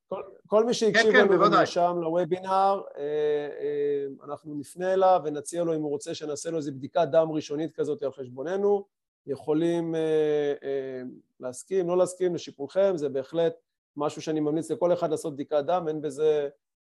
[0.46, 3.02] כל, מי שהקשיב כן, לנו כן, ונרשם לוובינר, אה,
[3.60, 7.72] אה, אנחנו נפנה אליו ונציע לו אם הוא רוצה שנעשה לו איזו בדיקת דם ראשונית
[7.72, 8.84] כזאת על חשבוננו,
[9.26, 9.94] יכולים
[11.40, 13.54] להסכים, לא להסכים, לשיפולכם, זה בהחלט
[13.96, 16.48] משהו שאני ממליץ לכל אחד לעשות בדיקת דם, אין בזה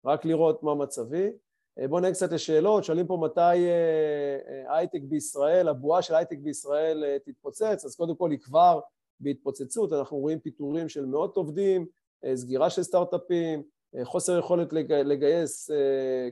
[0.05, 1.31] רק לראות מה מצבי.
[1.79, 6.39] אה, בואו נהיה קצת לשאלות, שואלים פה מתי אה, אה, הייטק בישראל, הבועה של הייטק
[6.39, 8.81] בישראל תתפוצץ, אז קודם כל היא כבר
[9.21, 11.87] בהתפוצצות, אנחנו רואים פיטורים של מאות עובדים,
[12.35, 13.63] סגירה של סטארט-אפים,
[14.05, 15.71] חוסר יכולת לגייס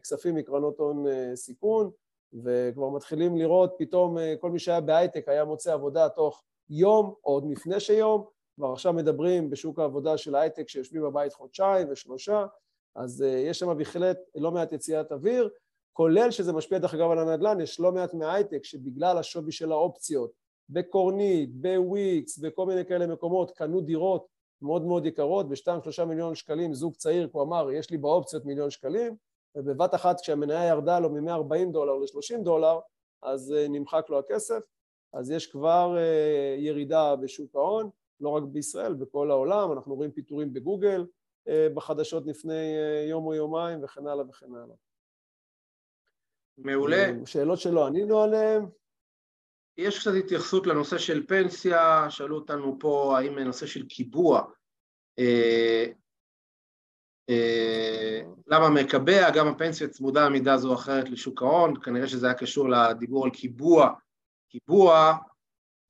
[0.03, 1.91] כספים מקרנות הון סיכון,
[2.45, 7.45] וכבר מתחילים לראות פתאום כל מי שהיה בהייטק היה מוצא עבודה תוך יום או עוד
[7.51, 8.25] לפני שיום,
[8.57, 12.47] כבר עכשיו מדברים בשוק העבודה של ההייטק שיושבים בבית חודשיים ושלושה,
[12.97, 15.51] אז יש שם בהחלט לא מעט יציאת אוויר,
[15.93, 20.31] כולל שזה משפיע דרך אגב על הנדל"ן, יש לא מעט מההייטק שבגלל השווי של האופציות
[20.69, 24.27] בקורנית, בוויקס, בכל מיני כאלה מקומות, קנו דירות
[24.63, 28.71] מאוד מאוד יקרות, בשתיים שלושה מיליון שקלים זוג צעיר, הוא אמר, יש לי באופציות מיליון
[28.71, 29.17] שקלים,
[29.55, 32.79] ובבת אחת כשהמניה ירדה לו מ-140 דולר ל-30 דולר,
[33.23, 34.61] אז אה, נמחק לו הכסף,
[35.15, 37.91] אז יש כבר אה, ירידה בשוק ההון,
[38.21, 41.07] לא רק בישראל, בכל העולם, אנחנו רואים פיטורים בגוגל
[41.49, 42.75] אה, בחדשות לפני
[43.09, 44.77] יום או יומיים וכן הלאה וכן הלאה.
[46.59, 47.27] מעולה.
[47.27, 48.67] שאלות שלא ענינו עליהן.
[49.79, 54.43] יש קצת התייחסות לנושא של פנסיה, שאלו אותנו פה האם נושא של קיבוע,
[55.19, 55.87] אה,
[57.31, 62.35] אה, למה מקבע, גם הפנסיה צמודה מידה זו או אחרת לשוק ההון, כנראה שזה היה
[62.35, 63.91] קשור לדיבור על קיבוע.
[64.51, 65.15] קיבוע,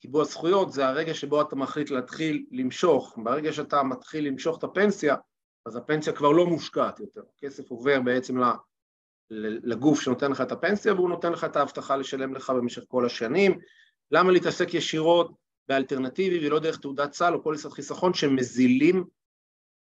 [0.01, 5.17] קיבוע זכויות זה הרגע שבו אתה מחליט להתחיל למשוך, ברגע שאתה מתחיל למשוך את הפנסיה,
[5.67, 8.39] אז הפנסיה כבר לא מושקעת יותר, הכסף עובר בעצם
[9.31, 13.59] לגוף שנותן לך את הפנסיה והוא נותן לך את ההבטחה לשלם לך במשך כל השנים.
[14.11, 15.33] למה להתעסק ישירות
[15.69, 19.05] באלטרנטיבי ולא דרך תעודת סל או פוליסת חיסכון שמזילים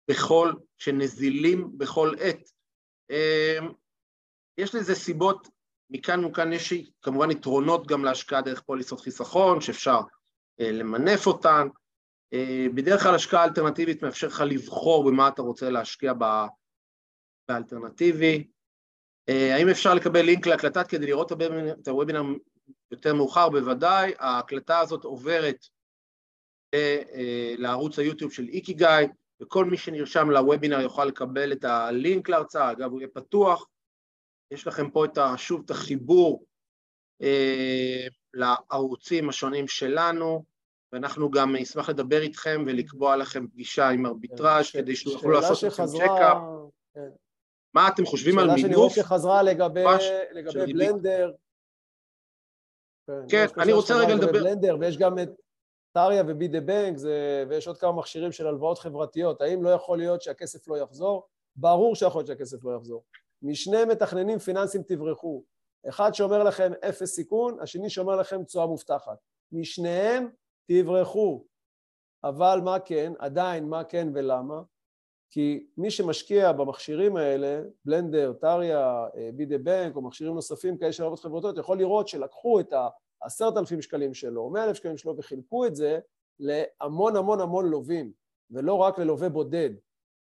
[0.08, 2.50] בכל, שנזילים בכל עת?
[3.10, 3.72] אמ,
[4.58, 5.48] יש לזה סיבות,
[5.89, 10.00] מכאן ומכאן יש כמובן יתרונות גם להשקעה דרך פוליסות חיסכון, שאפשר
[10.60, 11.68] אה, למנף אותן.
[12.34, 16.14] אה, בדרך כלל השקעה אלטרנטיבית מאפשר לך לבחור במה אתה רוצה להשקיע
[17.50, 18.48] באלטרנטיבי.
[19.30, 21.32] אה, האם אפשר לקבל לינק להקלטת כדי לראות
[21.82, 22.24] את הוובינר
[22.91, 23.49] יותר מאוחר?
[23.49, 25.65] בוודאי, ההקלטה הזאת עוברת
[26.74, 28.88] אה, לערוץ היוטיוב של איקיגאי,
[29.41, 33.67] וכל מי שנרשם לוובינר יוכל לקבל את הלינק להרצאה, אגב הוא יהיה פתוח,
[34.51, 36.45] יש לכם פה את, שוב את החיבור
[37.21, 40.45] אה, לערוצים השונים שלנו,
[40.93, 45.86] ואנחנו גם נשמח לדבר איתכם ולקבוע לכם פגישה עם ארביטראז' כן, כדי שיוכלו לעשות לכם
[45.86, 46.38] check-up.
[47.74, 48.59] מה אתם חושבים על מינוף?
[48.59, 49.84] שאלה שאני רואה שחזרה לגבי,
[50.32, 51.32] לגבי בלנדר.
[53.07, 54.32] כן, כן אני רוצה רגע לדבר...
[54.32, 55.30] בלנדר, ויש גם את
[55.91, 56.97] טריה ובי דה בנק,
[57.49, 59.41] ויש עוד כמה מכשירים של הלוואות חברתיות.
[59.41, 61.28] האם לא יכול להיות שהכסף לא יחזור?
[61.55, 63.03] ברור שיכול להיות שהכסף לא יחזור.
[63.41, 65.43] משני מתכננים פיננסיים תברחו.
[65.89, 69.17] אחד שאומר לכם אפס סיכון, השני שאומר לכם תשואה מובטחת.
[69.51, 70.30] משניהם
[70.65, 71.45] תברחו.
[72.24, 74.61] אבל מה כן, עדיין מה כן ולמה?
[75.34, 81.19] כי מי שמשקיע במכשירים האלה, בלנדר, טריה, בידי בנק או מכשירים נוספים כאלה של ערבות
[81.19, 82.73] חברתיות, יכול לראות שלקחו את
[83.21, 85.99] העשרת אלפים שקלים שלו, מאה אלף שקלים שלו, וחילקו את זה
[86.39, 88.11] להמון המון המון לווים,
[88.51, 89.69] ולא רק ללווה בודד.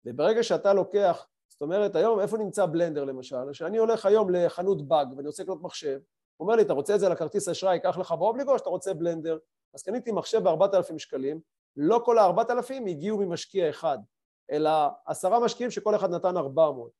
[0.04, 3.52] וברגע שאתה לוקח, זאת אומרת, היום איפה נמצא בלנדר למשל?
[3.52, 5.98] כשאני הולך היום לחנות באג ואני רוצה לקנות מחשב,
[6.36, 8.94] הוא אומר לי, אתה רוצה את זה לכרטיס אשראי, קח לך באובליגו, או שאתה רוצה
[8.94, 9.38] בלנדר?
[9.74, 11.40] אז קניתי מחשב בארבעת אלפים שקלים,
[11.76, 13.98] לא כל הארבעת אלפים הגיעו ממשקיע אחד.
[14.50, 14.70] אלא
[15.06, 16.92] עשרה משקיעים שכל אחד נתן ארבע מאות.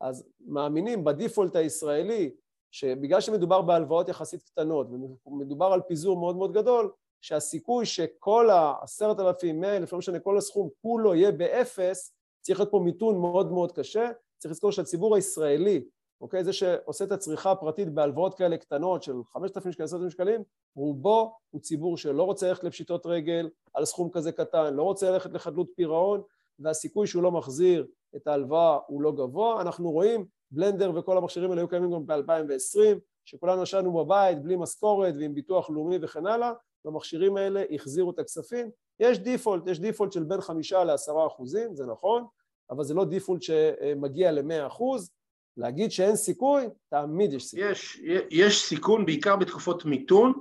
[0.00, 2.34] אז מאמינים בדיפולט הישראלי,
[2.70, 4.86] שבגלל שמדובר בהלוואות יחסית קטנות
[5.26, 10.38] ומדובר על פיזור מאוד מאוד גדול, שהסיכוי שכל העשרת אלפים, מאה אלף, לא משנה, כל
[10.38, 14.10] הסכום כולו יהיה באפס, צריך להיות פה מיתון מאוד מאוד קשה.
[14.38, 15.84] צריך לזכור שהציבור הישראלי,
[16.20, 20.10] אוקיי, זה שעושה את הצריכה הפרטית בהלוואות כאלה קטנות של חמשת אלפים שקלים, עשרת אלפים
[20.10, 20.42] שקלים,
[20.76, 25.32] רובו הוא ציבור שלא רוצה ללכת לפשיטות רגל על סכום כזה קטן, לא רוצה ללכת
[25.32, 26.22] לחדלות פירעון,
[26.58, 27.86] והסיכוי שהוא לא מחזיר
[28.16, 29.60] את ההלוואה הוא לא גבוה.
[29.60, 35.14] אנחנו רואים, בלנדר וכל המכשירים האלה היו קיימים גם ב-2020, שכולנו ישנו בבית בלי משכורת
[35.18, 36.52] ועם ביטוח לאומי וכן הלאה,
[36.84, 38.70] והמכשירים האלה החזירו את הכספים.
[39.00, 42.26] יש דיפולט, יש דיפולט של בין חמישה לעשרה אחוזים, זה נכון,
[42.70, 45.10] אבל זה לא דיפולט שמגיע למאה אחוז.
[45.56, 47.70] להגיד שאין סיכוי, תמיד יש סיכוי.
[47.70, 48.00] יש,
[48.30, 50.32] יש סיכון בעיקר בתקופות מיתון.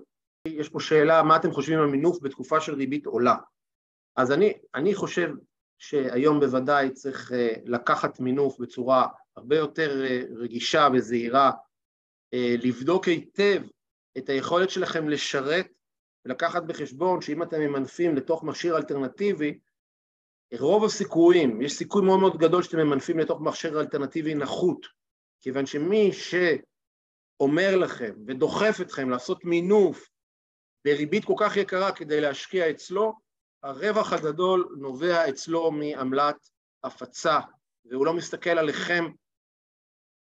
[0.47, 3.36] יש פה שאלה, מה אתם חושבים על מינוף בתקופה של ריבית עולה?
[4.16, 5.30] אז אני, אני חושב
[5.78, 11.51] שהיום בוודאי צריך אה, לקחת מינוף בצורה הרבה יותר אה, רגישה וזהירה,
[12.34, 13.61] אה, לבדוק היטב
[14.17, 15.67] את היכולת שלכם לשרת
[16.26, 19.59] ולקחת בחשבון שאם אתם ממנפים לתוך מכשיר אלטרנטיבי,
[20.59, 24.88] רוב הסיכויים, יש סיכוי מאוד מאוד גדול שאתם ממנפים לתוך מכשיר אלטרנטיבי נחות,
[25.41, 30.09] כיוון שמי שאומר לכם ודוחף אתכם לעשות מינוף
[30.86, 33.13] בריבית כל כך יקרה כדי להשקיע אצלו,
[33.64, 36.49] הרווח הגדול נובע אצלו מעמלת
[36.84, 37.39] הפצה,
[37.86, 39.05] והוא לא מסתכל עליכם,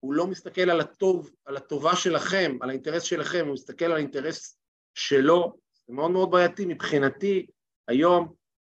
[0.00, 4.58] הוא לא מסתכל על הטוב, על הטובה שלכם, על האינטרס שלכם, הוא מסתכל על האינטרס
[4.94, 7.46] שלו, זה מאוד מאוד בעייתי מבחינתי,
[7.88, 8.34] היום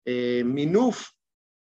[0.08, 1.12] אה, מינוף,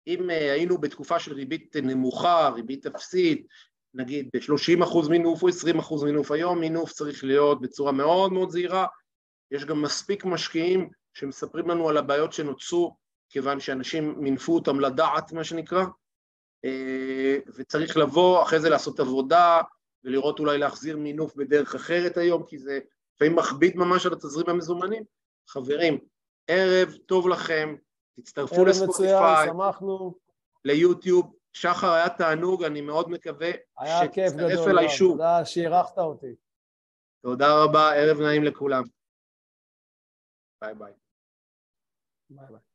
[0.07, 3.47] אם אה, היינו בתקופה של ריבית נמוכה, ריבית אפסית,
[3.95, 8.87] נגיד ב-30% מינוף או 20% מינוף, היום מינוף צריך להיות בצורה מאוד מאוד זהירה,
[9.51, 12.97] יש גם מספיק משקיעים שמספרים לנו על הבעיות שנוצרו
[13.29, 15.85] כיוון שאנשים מינפו אותם לדעת, מה שנקרא,
[16.65, 19.61] אה, וצריך לבוא אחרי זה לעשות עבודה
[20.05, 22.79] ולראות אולי להחזיר מינוף בדרך אחרת היום, כי זה
[23.15, 25.03] לפעמים מכביד ממש על התזרים המזומנים.
[25.49, 25.99] חברים,
[26.47, 27.75] ערב טוב לכם,
[28.17, 29.49] תצטרפו לספוטיפיי.
[30.65, 31.35] ליוטיוב.
[31.53, 33.51] שחר, היה תענוג, אני מאוד מקווה
[33.87, 35.13] שתצטרף אליי שוב.
[35.13, 36.35] תודה שאירחת אותי.
[37.23, 38.83] תודה רבה, ערב נעים לכולם.
[40.61, 40.95] Bye bye.
[42.31, 42.68] Bye bye.